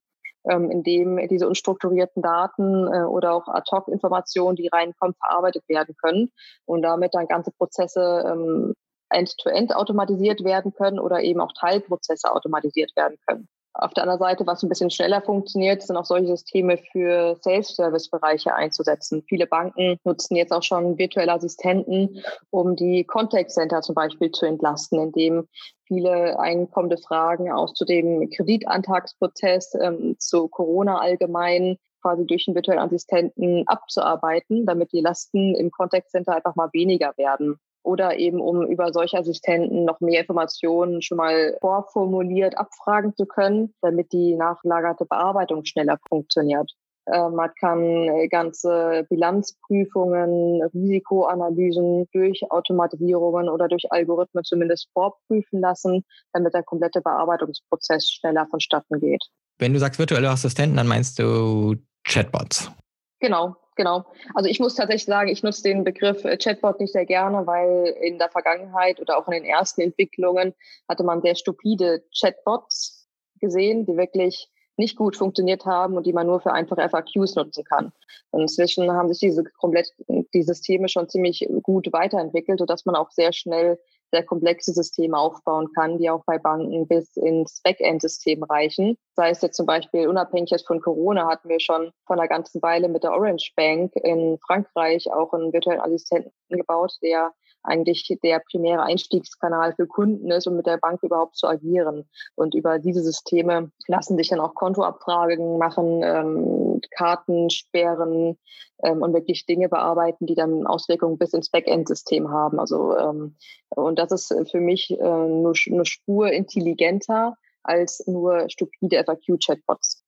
ähm, 0.50 0.72
in 0.72 0.84
dem 0.84 1.18
diese 1.28 1.48
unstrukturierten 1.48 2.22
Daten 2.22 2.88
äh, 2.88 3.04
oder 3.04 3.34
auch 3.34 3.48
Ad-Hoc-Informationen, 3.48 4.56
die 4.56 4.68
reinkommen, 4.68 5.16
verarbeitet 5.16 5.68
werden 5.68 5.96
können 6.02 6.32
und 6.66 6.82
damit 6.82 7.14
dann 7.14 7.28
ganze 7.28 7.52
Prozesse 7.52 8.24
ähm, 8.26 8.74
end-to-end 9.10 9.72
-end 9.72 9.76
automatisiert 9.76 10.44
werden 10.44 10.74
können 10.74 11.00
oder 11.00 11.22
eben 11.22 11.42
auch 11.42 11.52
Teilprozesse 11.54 12.32
automatisiert 12.32 12.96
werden 12.96 13.18
können. 13.28 13.48
Auf 13.74 13.94
der 13.94 14.04
anderen 14.04 14.20
Seite, 14.20 14.46
was 14.46 14.62
ein 14.64 14.70
bisschen 14.70 14.90
schneller 14.90 15.22
funktioniert, 15.22 15.82
sind 15.82 15.96
auch 15.96 16.06
solche 16.06 16.28
Systeme 16.28 16.78
für 16.78 17.38
Self-Service-Bereiche 17.42 18.54
einzusetzen. 18.54 19.24
Viele 19.28 19.48
Banken 19.48 19.98
nutzen 20.04 20.36
jetzt 20.36 20.52
auch 20.52 20.64
schon 20.64 20.98
virtuelle 20.98 21.32
Assistenten, 21.32 22.22
um 22.50 22.76
die 22.76 23.06
Contact 23.06 23.50
Center 23.50 23.82
zum 23.82 23.96
Beispiel 23.96 24.30
zu 24.32 24.46
entlasten, 24.46 25.00
indem 25.00 25.48
viele 25.86 26.38
einkommende 26.38 26.98
Fragen 26.98 27.50
auch 27.52 27.74
zu 27.74 27.86
dem 27.86 28.30
Kreditantragsprozess, 28.30 29.76
ähm, 29.82 30.16
zu 30.20 30.50
Corona 30.50 31.00
allgemein 31.00 31.78
quasi 32.02 32.26
durch 32.26 32.48
einen 32.48 32.56
virtuellen 32.56 32.82
Assistenten 32.82 33.66
abzuarbeiten, 33.68 34.66
damit 34.66 34.92
die 34.92 35.02
Lasten 35.02 35.56
im 35.56 35.72
Contact 35.72 36.10
Center 36.10 36.36
einfach 36.36 36.56
mal 36.56 36.70
weniger 36.74 37.14
werden 37.16 37.58
oder 37.84 38.18
eben 38.18 38.40
um 38.40 38.66
über 38.66 38.94
solche 38.94 39.18
Assistenten 39.18 39.86
noch 39.86 40.00
mehr 40.00 40.22
Informationen 40.22 41.02
schon 41.02 41.18
mal 41.18 41.58
vorformuliert 41.62 42.58
abfragen 42.58 43.16
zu 43.16 43.26
können, 43.26 43.74
damit 43.82 44.12
die 44.14 44.36
nachlagerte 44.36 45.06
Bearbeitung 45.06 45.66
schneller 45.66 45.98
funktioniert. 46.08 46.72
Äh, 47.06 47.30
man 47.30 47.50
kann 47.60 47.82
äh, 47.82 48.28
ganze 48.28 49.06
Bilanzprüfungen, 49.10 50.62
Risikoanalysen 50.74 52.08
durch 52.14 52.42
Automatisierungen 52.50 53.50
oder 53.50 53.68
durch 53.68 53.92
Algorithmen 53.92 54.44
zumindest 54.44 54.90
vorprüfen 54.94 55.60
lassen, 55.62 56.06
damit 56.34 56.54
der 56.54 56.64
komplette 56.64 57.02
Bearbeitungsprozess 57.02 58.10
schneller 58.10 58.48
vonstatten 58.50 59.00
geht. 59.00 59.24
Wenn 59.58 59.74
du 59.74 59.80
sagst 59.80 60.00
virtuelle 60.00 60.30
Assistenten, 60.30 60.78
dann 60.78 60.88
meinst 60.88 61.18
du 61.20 61.76
Chatbots? 62.04 62.72
Genau, 63.20 63.56
genau. 63.76 64.06
Also 64.34 64.50
ich 64.50 64.60
muss 64.60 64.76
tatsächlich 64.76 65.06
sagen, 65.06 65.30
ich 65.30 65.44
nutze 65.44 65.64
den 65.64 65.84
Begriff 65.84 66.24
äh, 66.26 66.38
Chatbot 66.38 66.80
nicht 66.80 66.94
sehr 66.94 67.06
gerne, 67.06 67.46
weil 67.48 67.96
in 68.02 68.18
der 68.18 68.30
Vergangenheit 68.30 69.00
oder 69.00 69.18
auch 69.18 69.28
in 69.28 69.34
den 69.34 69.46
ersten 69.46 69.82
Entwicklungen 69.82 70.54
hatte 70.88 71.04
man 71.04 71.22
sehr 71.22 71.36
stupide 71.36 72.04
Chatbots 72.18 73.10
gesehen, 73.40 73.86
die 73.86 73.98
wirklich 73.98 74.50
nicht 74.78 74.96
gut 74.96 75.16
funktioniert 75.16 75.66
haben 75.66 75.96
und 75.96 76.06
die 76.06 76.14
man 76.14 76.28
nur 76.28 76.40
für 76.40 76.54
einfache 76.54 76.88
FAQs 76.88 77.36
nutzen 77.36 77.64
kann. 77.64 77.92
Und 78.32 78.42
inzwischen 78.42 78.92
haben 78.92 79.10
sich 79.10 79.20
diese 79.20 79.44
komplett 79.44 79.92
die 80.34 80.44
Systeme 80.44 80.88
schon 80.90 81.10
ziemlich 81.10 81.48
gut 81.62 81.92
weiterentwickelt, 81.92 82.60
sodass 82.60 82.86
man 82.86 82.96
auch 82.96 83.12
sehr 83.12 83.34
schnell 83.34 83.80
sehr 84.12 84.24
komplexe 84.24 84.74
Systeme 84.74 85.18
aufbauen 85.18 85.72
kann, 85.74 85.98
die 85.98 86.10
auch 86.10 86.24
bei 86.26 86.38
Banken 86.38 86.88
bis 86.88 87.16
ins 87.16 87.62
Backend-System 87.64 88.44
reichen. 88.44 88.98
Sei 89.16 89.30
es 89.30 89.42
jetzt 89.42 89.58
zum 89.58 89.66
Beispiel 89.66 90.08
unabhängig 90.08 90.52
jetzt 90.52 90.68
von 90.68 90.82
Corona 90.82 91.28
hatten 91.28 91.50
wir 91.50 91.60
schon 91.60 91.92
vor 92.06 92.18
einer 92.18 92.28
ganzen 92.28 92.62
Weile 92.62 92.90
mit 92.90 93.04
der 93.04 93.12
Orange 93.12 93.54
Bank 93.56 93.96
in 93.96 94.38
Frankreich 94.46 95.12
auch 95.12 95.34
einen 95.34 95.54
virtuellen 95.54 95.82
Assistenten 95.82 96.32
gebaut, 96.50 96.98
der 97.02 97.32
eigentlich 97.64 98.18
der 98.24 98.40
primäre 98.40 98.84
Einstiegskanal 98.84 99.74
für 99.76 99.88
Kunden 99.88 100.32
ist, 100.32 100.48
um 100.48 100.56
mit 100.56 100.66
der 100.66 100.78
Bank 100.78 101.04
überhaupt 101.04 101.36
zu 101.38 101.48
agieren. 101.48 102.10
Und 102.36 102.56
über 102.56 102.80
diese 102.80 103.02
Systeme 103.02 103.72
lassen 103.88 104.18
sich 104.18 104.30
dann 104.30 104.40
auch 104.40 104.56
Kontoabfragen 104.56 105.58
machen, 105.58 106.02
ähm, 106.04 106.71
Karten 106.90 107.50
sperren 107.50 108.38
ähm, 108.84 109.02
und 109.02 109.14
wirklich 109.14 109.46
Dinge 109.46 109.70
bearbeiten, 109.70 110.26
die 110.26 110.36
dann 110.36 110.66
Auswirkungen 110.66 111.18
bis 111.18 111.34
ins 111.34 111.50
Backend-System 111.50 112.32
haben. 112.32 112.60
Also 112.60 112.98
ähm, 112.98 113.36
und 113.70 114.00
das 114.00 114.12
ist 114.12 114.34
für 114.50 114.60
mich 114.60 114.92
äh, 114.92 114.96
nur 115.04 115.54
eine 115.68 115.86
Spur 115.86 116.32
intelligenter 116.32 117.38
als 117.64 118.04
nur 118.08 118.50
stupide 118.50 119.04
FAQ-Chatbots. 119.04 120.02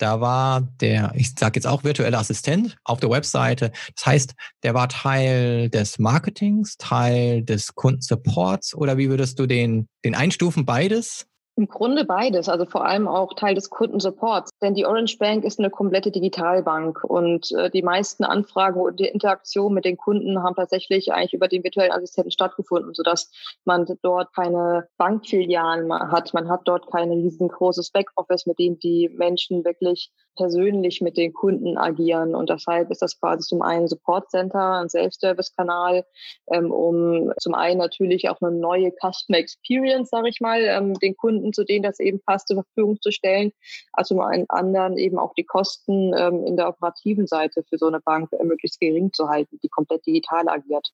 Da 0.00 0.18
war 0.18 0.62
der, 0.80 1.12
ich 1.14 1.34
sage 1.38 1.56
jetzt 1.56 1.66
auch 1.66 1.84
virtuelle 1.84 2.16
Assistent 2.16 2.78
auf 2.84 3.00
der 3.00 3.10
Webseite. 3.10 3.70
Das 3.94 4.06
heißt, 4.06 4.34
der 4.62 4.72
war 4.72 4.88
Teil 4.88 5.68
des 5.68 5.98
Marketings, 5.98 6.78
Teil 6.78 7.42
des 7.42 7.74
Kundensupports 7.74 8.74
oder 8.74 8.96
wie 8.96 9.10
würdest 9.10 9.38
du 9.38 9.46
den, 9.46 9.88
den 10.02 10.14
einstufen? 10.14 10.64
Beides? 10.64 11.26
Im 11.56 11.68
Grunde 11.68 12.04
beides, 12.04 12.48
also 12.48 12.64
vor 12.64 12.86
allem 12.86 13.06
auch 13.06 13.34
Teil 13.34 13.54
des 13.54 13.68
Kundensupports. 13.70 14.50
Denn 14.62 14.74
die 14.74 14.86
Orange 14.86 15.18
Bank 15.18 15.44
ist 15.44 15.58
eine 15.58 15.68
komplette 15.68 16.10
Digitalbank 16.10 17.04
und 17.04 17.52
äh, 17.52 17.70
die 17.70 17.82
meisten 17.82 18.24
Anfragen 18.24 18.80
und 18.80 18.98
die 18.98 19.06
Interaktion 19.06 19.74
mit 19.74 19.84
den 19.84 19.96
Kunden 19.96 20.42
haben 20.42 20.54
tatsächlich 20.54 21.12
eigentlich 21.12 21.34
über 21.34 21.48
den 21.48 21.62
virtuellen 21.62 21.92
Assistenten 21.92 22.30
stattgefunden, 22.30 22.94
sodass 22.94 23.30
man 23.64 23.86
dort 24.02 24.34
keine 24.34 24.88
Bankfilialen 24.96 25.92
hat. 25.92 26.32
Man 26.32 26.48
hat 26.48 26.62
dort 26.64 26.90
kein 26.90 27.10
riesengroßes 27.10 27.90
Backoffice, 27.90 28.46
mit 28.46 28.58
dem 28.58 28.78
die 28.78 29.10
Menschen 29.12 29.64
wirklich 29.64 30.12
persönlich 30.40 31.02
mit 31.02 31.18
den 31.18 31.34
Kunden 31.34 31.76
agieren. 31.76 32.34
Und 32.34 32.48
deshalb 32.48 32.90
ist 32.90 33.02
das 33.02 33.20
quasi 33.20 33.46
zum 33.46 33.60
einen 33.60 33.88
Support 33.88 34.30
Center, 34.30 34.80
ein 34.80 34.88
Self-Service-Kanal, 34.88 36.06
ähm, 36.50 36.72
um 36.72 37.30
zum 37.38 37.54
einen 37.54 37.78
natürlich 37.78 38.30
auch 38.30 38.40
eine 38.40 38.56
neue 38.56 38.90
Customer 38.90 39.36
Experience, 39.36 40.08
sage 40.08 40.30
ich 40.30 40.40
mal, 40.40 40.62
ähm, 40.62 40.94
den 40.94 41.14
Kunden, 41.14 41.52
zu 41.52 41.64
denen 41.64 41.82
das 41.82 42.00
eben 42.00 42.20
passt, 42.20 42.48
zur 42.48 42.64
Verfügung 42.64 42.98
zu 43.02 43.10
stellen. 43.10 43.52
Also 43.92 44.14
zum 44.14 44.24
einen 44.24 44.46
anderen 44.48 44.96
eben 44.96 45.18
auch 45.18 45.34
die 45.34 45.44
Kosten 45.44 46.14
ähm, 46.16 46.46
in 46.46 46.56
der 46.56 46.68
operativen 46.68 47.26
Seite 47.26 47.62
für 47.68 47.76
so 47.76 47.86
eine 47.86 48.00
Bank 48.00 48.30
äh, 48.32 48.42
möglichst 48.42 48.80
gering 48.80 49.12
zu 49.12 49.28
halten, 49.28 49.58
die 49.62 49.68
komplett 49.68 50.06
digital 50.06 50.48
agiert. 50.48 50.88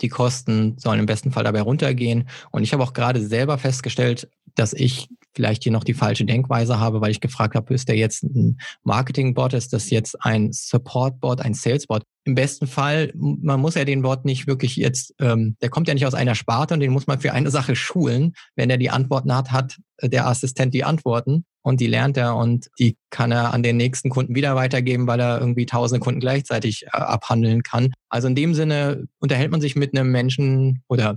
Die 0.00 0.08
Kosten 0.08 0.76
sollen 0.78 1.00
im 1.00 1.06
besten 1.06 1.32
Fall 1.32 1.44
dabei 1.44 1.62
runtergehen. 1.62 2.28
Und 2.50 2.62
ich 2.62 2.72
habe 2.72 2.82
auch 2.82 2.92
gerade 2.92 3.20
selber 3.20 3.58
festgestellt, 3.58 4.28
dass 4.54 4.72
ich 4.72 5.08
vielleicht 5.34 5.62
hier 5.62 5.72
noch 5.72 5.84
die 5.84 5.94
falsche 5.94 6.24
Denkweise 6.24 6.80
habe, 6.80 7.00
weil 7.00 7.10
ich 7.10 7.20
gefragt 7.20 7.54
habe, 7.54 7.74
ist 7.74 7.88
der 7.88 7.96
jetzt 7.96 8.22
ein 8.24 8.58
Marketing-Bot, 8.84 9.52
ist 9.52 9.72
das 9.72 9.90
jetzt 9.90 10.16
ein 10.24 10.50
Support-Bot, 10.50 11.42
ein 11.42 11.54
Sales-Bot? 11.54 12.02
Im 12.24 12.34
besten 12.34 12.66
Fall, 12.66 13.12
man 13.14 13.60
muss 13.60 13.74
ja 13.74 13.84
den 13.84 14.02
Bot 14.02 14.24
nicht 14.24 14.46
wirklich 14.46 14.76
jetzt, 14.76 15.14
ähm, 15.20 15.56
der 15.60 15.68
kommt 15.68 15.88
ja 15.88 15.94
nicht 15.94 16.06
aus 16.06 16.14
einer 16.14 16.34
Sparte 16.34 16.74
und 16.74 16.80
den 16.80 16.92
muss 16.92 17.06
man 17.06 17.20
für 17.20 17.32
eine 17.32 17.50
Sache 17.50 17.76
schulen. 17.76 18.32
Wenn 18.56 18.70
er 18.70 18.78
die 18.78 18.90
Antworten 18.90 19.34
hat, 19.34 19.52
hat 19.52 19.76
der 20.02 20.26
Assistent 20.26 20.74
die 20.74 20.84
Antworten 20.84 21.44
und 21.66 21.80
die 21.80 21.88
lernt 21.88 22.16
er 22.16 22.36
und 22.36 22.70
die 22.78 22.96
kann 23.10 23.32
er 23.32 23.52
an 23.52 23.64
den 23.64 23.76
nächsten 23.76 24.08
Kunden 24.08 24.36
wieder 24.36 24.54
weitergeben, 24.54 25.08
weil 25.08 25.18
er 25.18 25.40
irgendwie 25.40 25.66
tausende 25.66 25.98
Kunden 25.98 26.20
gleichzeitig 26.20 26.84
äh, 26.84 26.90
abhandeln 26.90 27.64
kann. 27.64 27.92
Also 28.08 28.28
in 28.28 28.36
dem 28.36 28.54
Sinne 28.54 29.08
unterhält 29.18 29.50
man 29.50 29.60
sich 29.60 29.74
mit 29.74 29.92
einem 29.92 30.12
Menschen 30.12 30.84
oder 30.86 31.16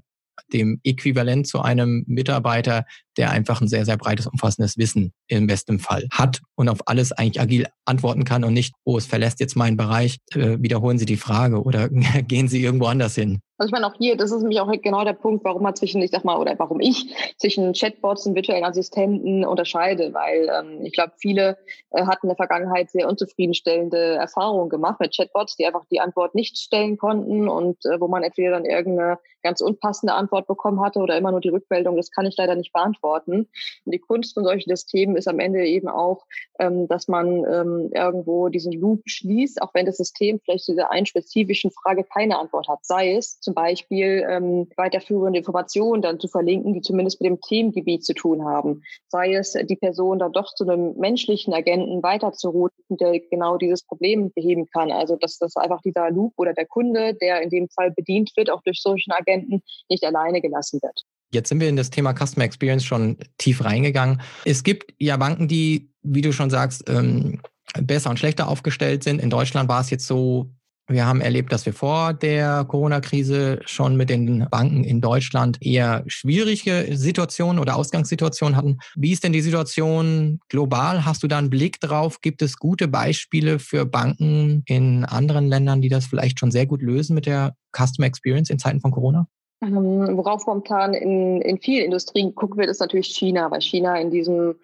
dem 0.52 0.80
Äquivalent 0.84 1.46
zu 1.46 1.62
einem 1.62 2.04
Mitarbeiter, 2.08 2.86
der 3.16 3.30
einfach 3.30 3.62
ein 3.62 3.68
sehr, 3.68 3.86
sehr 3.86 3.98
breites, 3.98 4.26
umfassendes 4.26 4.76
Wissen 4.80 5.12
im 5.28 5.46
besten 5.46 5.78
Fall 5.78 6.08
hat 6.12 6.42
und 6.56 6.68
auf 6.68 6.88
alles 6.88 7.12
eigentlich 7.12 7.40
agil 7.40 7.68
antworten 7.86 8.24
kann 8.24 8.44
und 8.44 8.54
nicht, 8.56 8.74
oh, 8.86 8.98
es 8.98 9.06
verlässt 9.06 9.40
jetzt 9.40 9.56
meinen 9.56 9.78
Bereich, 9.78 10.18
äh, 10.32 10.58
wiederholen 10.60 10.98
Sie 10.98 11.06
die 11.06 11.18
Frage 11.18 11.62
oder 11.62 11.90
gehen 12.28 12.48
Sie 12.48 12.64
irgendwo 12.64 12.88
anders 12.88 13.14
hin. 13.14 13.40
Also 13.60 13.68
ich 13.68 13.74
meine 13.74 13.88
auch 13.88 13.96
hier, 13.98 14.16
das 14.16 14.32
ist 14.32 14.42
nämlich 14.42 14.62
auch 14.62 14.72
genau 14.82 15.04
der 15.04 15.14
Punkt, 15.14 15.44
warum 15.44 15.64
man 15.64 15.76
zwischen, 15.76 16.02
ich 16.02 16.12
sag 16.12 16.24
mal, 16.24 16.38
oder 16.38 16.58
warum 16.58 16.80
ich 16.80 17.14
zwischen 17.38 17.74
Chatbots 17.74 18.26
und 18.26 18.34
virtuellen 18.34 18.64
Assistenten 18.64 19.44
unterscheide, 19.44 20.14
weil 20.14 20.50
ähm, 20.50 20.86
ich 20.86 20.94
glaube, 20.94 21.12
viele 21.18 21.58
äh, 21.92 22.06
hatten 22.06 22.28
in 22.28 22.30
der 22.30 22.38
Vergangenheit 22.38 22.90
sehr 22.90 23.10
unzufriedenstellende 23.10 24.16
Erfahrungen 24.16 24.70
gemacht 24.70 25.02
mit 25.02 25.14
Chatbots, 25.14 25.58
die 25.58 25.66
einfach 25.66 25.84
die 25.92 26.00
Antwort 26.00 26.36
nicht 26.36 26.58
stellen 26.58 26.98
konnten 26.98 27.50
und 27.50 27.86
äh, 27.86 28.00
wo 28.00 28.08
man 28.08 28.24
entweder 28.24 28.52
dann 28.52 28.64
irgendeine 28.64 29.20
ganz 29.44 29.62
unpassende 29.62 30.14
Antwort 30.14 30.48
bekommen 30.48 30.82
hatte 30.82 31.00
oder 31.00 31.18
immer 31.18 31.32
nur 31.32 31.42
die 31.42 31.50
Rückmeldung, 31.50 31.96
das 31.96 32.12
kann 32.12 32.26
ich 32.26 32.36
leider 32.38 32.56
nicht 32.56 32.74
beantworten. 32.74 33.48
Und 33.86 33.92
die 33.92 34.00
Kunst 34.00 34.34
von 34.34 34.44
solchen 34.44 34.70
Systemen 34.70 35.16
ist 35.16 35.28
am 35.28 35.40
Ende 35.40 35.66
eben 35.66 35.88
auch, 35.88 36.26
ähm, 36.60 36.88
dass 36.88 37.08
man 37.08 37.46
ähm, 37.46 37.90
irgendwo 37.94 38.50
diesen 38.50 38.74
Loop 38.74 39.02
schließt, 39.06 39.62
auch 39.62 39.74
wenn 39.74 39.86
das 39.86 39.98
System 39.98 40.40
vielleicht 40.40 40.66
zu 40.66 40.74
dieser 40.74 40.92
einen 40.92 41.06
spezifischen 41.06 41.72
Frage 41.72 42.04
keine 42.04 42.38
Antwort 42.38 42.68
hat. 42.68 42.86
Sei 42.86 43.16
es 43.16 43.40
zum 43.50 43.56
Beispiel 43.56 44.26
ähm, 44.30 44.68
weiterführende 44.78 45.40
Informationen 45.40 46.02
dann 46.02 46.20
zu 46.20 46.28
verlinken, 46.28 46.74
die 46.74 46.82
zumindest 46.82 47.20
mit 47.20 47.30
dem 47.30 47.42
Themengebiet 47.42 48.06
zu 48.06 48.14
tun 48.14 48.46
haben. 48.46 48.84
Sei 49.08 49.34
es 49.34 49.54
die 49.54 49.76
Person 49.76 50.20
dann 50.20 50.34
doch 50.34 50.54
zu 50.54 50.70
einem 50.70 50.96
menschlichen 50.98 51.54
Agenten 51.54 52.04
weiterzuruten, 52.04 52.98
der 52.98 53.20
genau 53.32 53.58
dieses 53.58 53.84
Problem 53.84 54.32
beheben 54.32 54.68
kann. 54.68 54.92
Also 54.92 55.16
dass 55.16 55.38
das 55.38 55.56
einfach 55.56 55.82
dieser 55.82 56.12
Loop 56.12 56.34
oder 56.38 56.54
der 56.54 56.66
Kunde, 56.66 57.16
der 57.16 57.42
in 57.42 57.50
dem 57.50 57.70
Fall 57.70 57.92
bedient 57.92 58.32
wird, 58.36 58.50
auch 58.50 58.62
durch 58.64 58.82
solchen 58.82 59.12
Agenten, 59.12 59.40
Agenten 59.40 59.62
nicht 59.90 60.04
alleine 60.04 60.42
gelassen 60.42 60.80
wird. 60.82 61.04
Jetzt 61.32 61.50
sind 61.50 61.60
wir 61.60 61.70
in 61.70 61.76
das 61.76 61.90
Thema 61.90 62.14
Customer 62.14 62.46
Experience 62.46 62.84
schon 62.84 63.18
tief 63.38 63.64
reingegangen. 63.64 64.22
Es 64.46 64.64
gibt 64.64 64.94
ja 65.00 65.16
Banken, 65.18 65.48
die, 65.48 65.92
wie 66.02 66.22
du 66.22 66.34
schon 66.34 66.50
sagst, 66.50 66.90
ähm, 66.90 67.42
besser 67.80 68.10
und 68.10 68.18
schlechter 68.18 68.48
aufgestellt 68.48 69.04
sind. 69.04 69.22
In 69.22 69.30
Deutschland 69.30 69.70
war 69.70 69.82
es 69.82 69.92
jetzt 69.92 70.08
so, 70.08 70.50
wir 70.90 71.06
haben 71.06 71.22
erlebt, 71.22 71.52
dass 71.52 71.66
wir 71.66 71.74
vor 71.74 72.14
der 72.14 72.66
Corona-Krise 72.66 73.60
schon 73.66 73.96
mit 73.96 74.10
den 74.10 74.48
Banken 74.50 74.84
in 74.84 75.02
Deutschland 75.02 75.58
eher 75.62 76.04
schwierige 76.08 76.88
Situationen 76.98 77.60
oder 77.60 77.76
Ausgangssituationen 77.76 78.56
hatten. 78.56 78.80
Wie 78.96 79.12
ist 79.12 79.24
denn 79.24 79.32
die 79.32 79.42
Situation 79.42 80.40
global? 80.50 81.06
Hast 81.06 81.22
du 81.22 81.28
da 81.28 81.38
einen 81.38 81.50
Blick 81.50 81.80
drauf? 81.80 82.22
Gibt 82.22 82.42
es 82.42 82.58
gute 82.58 82.88
Beispiele 82.88 83.60
für 83.60 83.86
Banken 83.86 84.64
in 84.66 85.06
anderen 85.06 85.48
Ländern, 85.48 85.82
die 85.82 85.90
das 85.90 86.08
vielleicht 86.08 86.40
schon 86.40 86.52
sehr 86.52 86.66
gut 86.66 86.82
lösen 86.82 87.14
mit 87.14 87.28
der 87.28 87.56
Customer 87.72 88.08
Experience 88.08 88.50
in 88.50 88.58
Zeiten 88.58 88.82
von 88.82 88.92
Corona? 88.92 89.28
Ähm, 89.62 90.16
worauf 90.16 90.46
momentan 90.48 90.94
in, 90.94 91.42
in 91.42 91.58
vielen 91.58 91.86
Industrien 91.86 92.30
geguckt 92.30 92.58
wird, 92.58 92.70
ist 92.70 92.80
natürlich 92.80 93.08
China, 93.08 93.52
weil 93.52 93.62
China 93.62 94.00
in 94.00 94.10
diesem 94.10 94.56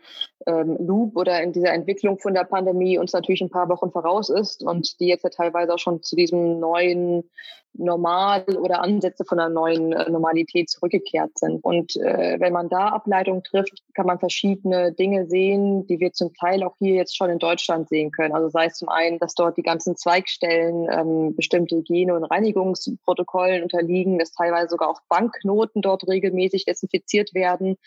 ähm, 0.46 0.78
Loop 0.80 1.18
oder 1.18 1.42
in 1.44 1.52
dieser 1.52 1.74
Entwicklung 1.74 2.18
von 2.18 2.34
der 2.34 2.46
Pandemie 2.46 2.98
uns 2.98 3.12
natürlich 3.12 3.42
ein 3.42 3.50
paar 3.50 3.68
Wochen 3.68 3.92
voraus 3.92 4.30
ist 4.30 4.64
und 4.64 5.00
die 5.00 5.08
jetzt 5.08 5.24
ja 5.24 5.30
teilweise 5.30 5.74
auch 5.74 5.80
schon 5.80 6.02
zu 6.02 6.16
diesem 6.16 6.60
neuen 6.60 7.30
Normal 7.78 8.46
oder 8.60 8.82
Ansätze 8.82 9.26
von 9.26 9.40
einer 9.40 9.50
neuen 9.50 9.94
äh, 9.94 10.10
Normalität 10.10 10.70
zurückgekehrt 10.70 11.38
sind. 11.38 11.64
Und 11.64 11.96
äh, 11.98 12.38
wenn 12.40 12.54
man 12.54 12.70
da 12.70 12.90
Ableitungen 12.90 13.44
trifft, 13.44 13.84
kann 13.94 14.06
man 14.06 14.20
verschiedene 14.20 14.92
Dinge 14.92 15.28
sehen, 15.28 15.86
die 15.88 16.00
wir 16.00 16.12
zum 16.14 16.34
Teil 16.34 16.64
auch 16.64 16.76
hier 16.78 16.96
jetzt 16.96 17.16
schon 17.16 17.30
in 17.30 17.40
Deutschland 17.40 17.90
sehen 17.90 18.12
können. 18.12 18.34
Also 18.34 18.50
sei 18.50 18.66
es 18.66 18.76
zum 18.76 18.90
einen, 18.90 19.20
dass 19.20 19.36
dort 19.36 19.58
die 19.58 19.64
ganzen 19.64 19.96
Zweigstellen 19.96 20.88
ähm, 20.92 21.36
bestimmte 21.36 21.78
Hygiene- 21.78 22.16
und 22.16 22.24
Reinigungsprotokollen 22.26 23.64
unterliegen, 23.64 24.20
dass 24.20 24.32
teilweise 24.32 24.70
sogar 24.70 24.90
auch 24.90 25.02
Banknoten 25.10 25.82
dort 25.82 26.08
regelmäßig 26.08 26.66
desinfiziert 26.66 27.34
werden, 27.34 27.78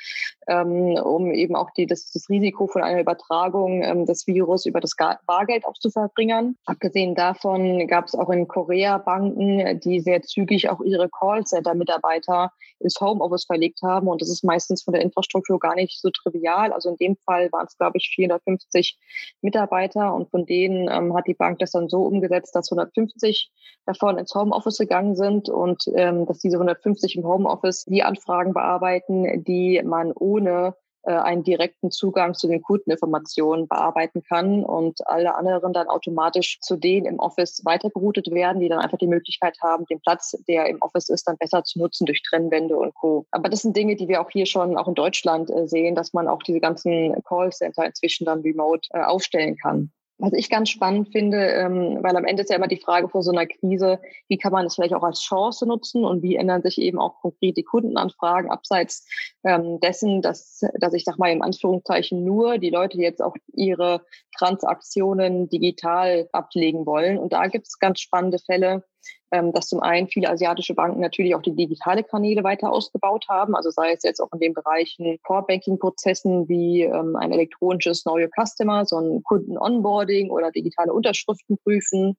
ähm, 0.47 0.99
um 1.03 1.33
eben 1.33 1.57
auch 1.57 1.71
die, 1.71 1.87
das, 1.87 2.11
das 2.11 2.29
Risiko 2.29 2.67
von 2.67 2.83
einer 2.83 3.01
Übertragung 3.01 3.83
ähm, 3.83 4.07
des 4.07 4.27
Virus 4.27 4.67
über 4.67 4.81
das 4.81 4.97
Bargeld 5.27 5.65
auch 5.65 5.75
zu 5.75 5.91
verbringern. 5.91 6.57
Abgesehen 6.67 7.15
davon 7.15 7.87
gab 7.87 8.07
es 8.07 8.15
auch 8.15 8.31
in 8.31 8.49
Korea 8.49 8.99
Banken, 8.99 9.78
die 9.79 10.01
sehr 10.01 10.23
zügig 10.23 10.69
auch 10.69 10.81
ihre 10.81 11.09
Callcenter-Mitarbeiter 11.09 12.53
ins 12.81 13.01
Homeoffice 13.01 13.45
verlegt 13.45 13.81
haben. 13.83 14.09
Und 14.09 14.23
das 14.23 14.29
ist 14.29 14.45
meistens 14.45 14.83
von 14.83 14.95
der 14.95 15.03
Infrastruktur 15.03 15.59
gar 15.59 15.75
nicht 15.75 16.01
so 16.01 16.11
trivial. 16.11 16.73
Also 16.73 16.91
in 16.91 16.97
dem 16.97 17.17
Fall 17.17 17.51
waren 17.53 17.67
es, 17.67 17.77
glaube 17.77 17.99
ich, 17.99 18.11
450 18.15 18.99
Mitarbeiter 19.41 20.15
und 20.15 20.31
von 20.31 20.47
denen 20.47 20.89
ähm, 20.91 21.15
hat 21.17 21.27
die 21.27 21.35
Bank 21.35 21.59
das 21.59 21.73
dann 21.73 21.89
so 21.89 22.03
umgesetzt, 22.03 22.55
dass 22.55 22.71
150 22.71 23.51
davon 23.87 24.19
ins 24.19 24.35
Homeoffice 24.35 24.79
gegangen 24.79 25.17
sind 25.17 25.49
und 25.49 25.85
ähm, 25.95 26.27
dass 26.27 26.39
diese 26.39 26.57
150 26.57 27.17
im 27.17 27.25
Homeoffice 27.25 27.85
die 27.87 28.03
Anfragen 28.03 28.53
bearbeiten, 28.53 29.45
die 29.45 29.83
man 29.85 30.13
ohne 30.13 30.75
einen 31.05 31.43
direkten 31.43 31.91
Zugang 31.91 32.35
zu 32.35 32.49
den 32.49 32.63
Kundeninformationen 32.63 33.69
bearbeiten 33.69 34.23
kann 34.23 34.65
und 34.65 35.07
alle 35.07 35.35
anderen 35.35 35.73
dann 35.73 35.89
automatisch 35.89 36.59
zu 36.61 36.77
denen 36.77 37.07
im 37.07 37.19
Office 37.19 37.63
weitergeroutet 37.65 38.31
werden, 38.31 38.61
die 38.61 38.69
dann 38.69 38.81
einfach 38.81 38.99
die 38.99 39.07
Möglichkeit 39.07 39.57
haben, 39.63 39.87
den 39.87 40.01
Platz, 40.01 40.37
der 40.49 40.67
im 40.67 40.81
Office 40.81 41.09
ist, 41.09 41.27
dann 41.27 41.37
besser 41.39 41.65
zu 41.65 41.79
nutzen 41.79 42.07
durch 42.07 42.23
Trennwände 42.23 42.77
und 42.77 42.95
Co. 42.95 43.27
Aber 43.31 43.49
das 43.49 43.63
sind 43.63 43.77
Dinge, 43.77 43.97
die 43.97 44.09
wir 44.09 44.21
auch 44.21 44.31
hier 44.31 44.47
schon 44.47 44.77
auch 44.77 44.89
in 44.89 44.95
Deutschland 44.95 45.51
äh, 45.51 45.67
sehen, 45.67 45.95
dass 45.95 46.13
man 46.13 46.29
auch 46.29 46.43
diese 46.43 46.61
ganzen 46.61 47.15
Callcenter 47.25 47.87
inzwischen 47.87 48.25
dann 48.25 48.41
remote 48.41 48.89
äh, 48.93 49.03
aufstellen 49.03 49.57
kann. 49.57 49.91
Was 50.21 50.33
ich 50.33 50.51
ganz 50.51 50.69
spannend 50.69 51.11
finde, 51.13 51.39
ähm, 51.39 51.99
weil 52.03 52.17
am 52.17 52.25
Ende 52.25 52.43
ist 52.43 52.51
ja 52.51 52.57
immer 52.57 52.67
die 52.67 52.81
Frage 52.81 53.09
vor 53.09 53.23
so 53.23 53.31
einer 53.31 53.47
Krise, 53.47 54.01
wie 54.27 54.37
kann 54.37 54.53
man 54.53 54.67
es 54.67 54.75
vielleicht 54.75 54.95
auch 54.95 55.05
als 55.05 55.21
Chance 55.21 55.65
nutzen 55.65 56.05
und 56.05 56.23
wie 56.23 56.35
ändern 56.35 56.63
sich 56.63 56.79
eben 56.79 56.99
auch 56.99 57.21
konkret 57.21 57.57
die 57.57 57.63
Kundenanfragen 57.63 58.51
abseits 58.51 59.07
ähm, 59.45 59.79
dessen, 59.79 60.21
dass, 60.21 60.61
dass 60.81 60.93
ich 60.95 61.05
sag 61.05 61.19
mal 61.19 61.31
im 61.31 61.43
Anführungszeichen 61.43 62.25
nur 62.25 62.59
die 62.59 62.71
Leute 62.71 62.99
jetzt 62.99 63.23
auch 63.23 63.37
ihre 63.53 64.03
Transaktionen 64.37 65.49
digital 65.49 66.29
ablegen 66.33 66.85
wollen. 66.85 67.19
Und 67.19 67.33
da 67.33 67.47
gibt 67.47 67.69
es 67.69 67.79
ganz 67.79 68.01
spannende 68.01 68.39
Fälle, 68.39 68.83
ähm, 69.31 69.53
dass 69.53 69.69
zum 69.69 69.81
einen 69.81 70.09
viele 70.09 70.31
asiatische 70.31 70.75
Banken 70.75 71.01
natürlich 71.01 71.35
auch 71.35 71.43
die 71.43 71.55
digitale 71.55 72.03
Kanäle 72.03 72.45
weiter 72.45 72.73
ausgebaut 72.73 73.27
haben, 73.29 73.55
also 73.55 73.71
sei 73.71 73.93
es 73.93 74.03
jetzt 74.03 74.21
auch 74.21 74.33
in 74.33 74.41
den 74.41 74.55
Bereichen 74.55 75.19
Core-Banking-Prozessen 75.23 76.49
wie 76.49 76.83
ähm, 76.83 77.17
ein 77.17 77.33
elektronisches 77.33 78.05
Know 78.05 78.17
Your 78.17 78.31
Customer, 78.35 78.87
so 78.87 78.99
ein 78.99 79.23
Kunden-Onboarding 79.23 80.31
oder 80.31 80.51
digitale 80.51 80.93
Unterschriften 80.93 81.59
prüfen 81.59 82.17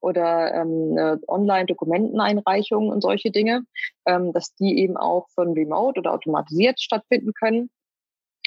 oder 0.00 0.54
ähm, 0.54 1.20
Online-Dokumenteneinreichungen 1.26 2.92
und 2.92 3.02
solche 3.02 3.30
Dinge, 3.30 3.64
ähm, 4.06 4.32
dass 4.32 4.54
die 4.54 4.78
eben 4.78 4.96
auch 4.96 5.28
von 5.34 5.52
Remote 5.52 5.98
oder 5.98 6.12
automatisiert 6.12 6.80
stattfinden 6.80 7.32
können. 7.34 7.70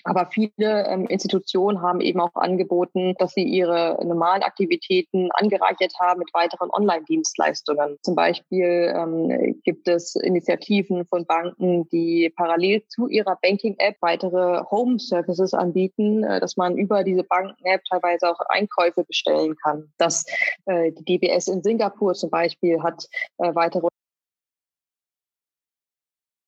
Aber 0.06 0.28
viele 0.28 0.88
ähm, 0.88 1.08
Institutionen 1.08 1.82
haben 1.82 2.00
eben 2.00 2.20
auch 2.20 2.36
angeboten, 2.36 3.16
dass 3.18 3.34
sie 3.34 3.44
ihre 3.44 4.00
normalen 4.06 4.44
Aktivitäten 4.44 5.30
angereichert 5.34 5.94
haben 6.00 6.20
mit 6.20 6.32
weiteren 6.32 6.70
Online-Dienstleistungen. 6.72 7.98
Zum 8.04 8.16
Beispiel 8.16 8.94
ähm, 8.96 9.60
gibt 9.64 9.88
es 9.88 10.16
Initiativen 10.16 11.06
von 11.08 11.26
Banken, 11.26 11.90
die 11.90 12.32
parallel 12.36 12.84
zu 12.88 13.08
ihrer 13.08 13.36
Banking-App 13.42 13.98
weitere 14.02 14.64
Home-Services 14.70 15.56
anbieten, 15.56 16.24
äh, 16.24 16.40
dass 16.40 16.56
man 16.56 16.78
über 16.78 17.04
diese 17.04 17.24
Banken-App 17.24 17.82
teilweise 17.90 18.30
auch 18.30 18.40
Einkäufe 18.50 19.04
bestellen 19.04 19.56
kann. 19.64 19.92
Das 19.98 20.24
äh, 20.68 20.92
die 20.92 21.18
DBS 21.18 21.48
in 21.48 21.64
Singapur 21.64 22.14
zum 22.14 22.30
Beispiel 22.30 22.84
hat 22.84 23.08
äh, 23.40 23.56
weitere 23.56 23.88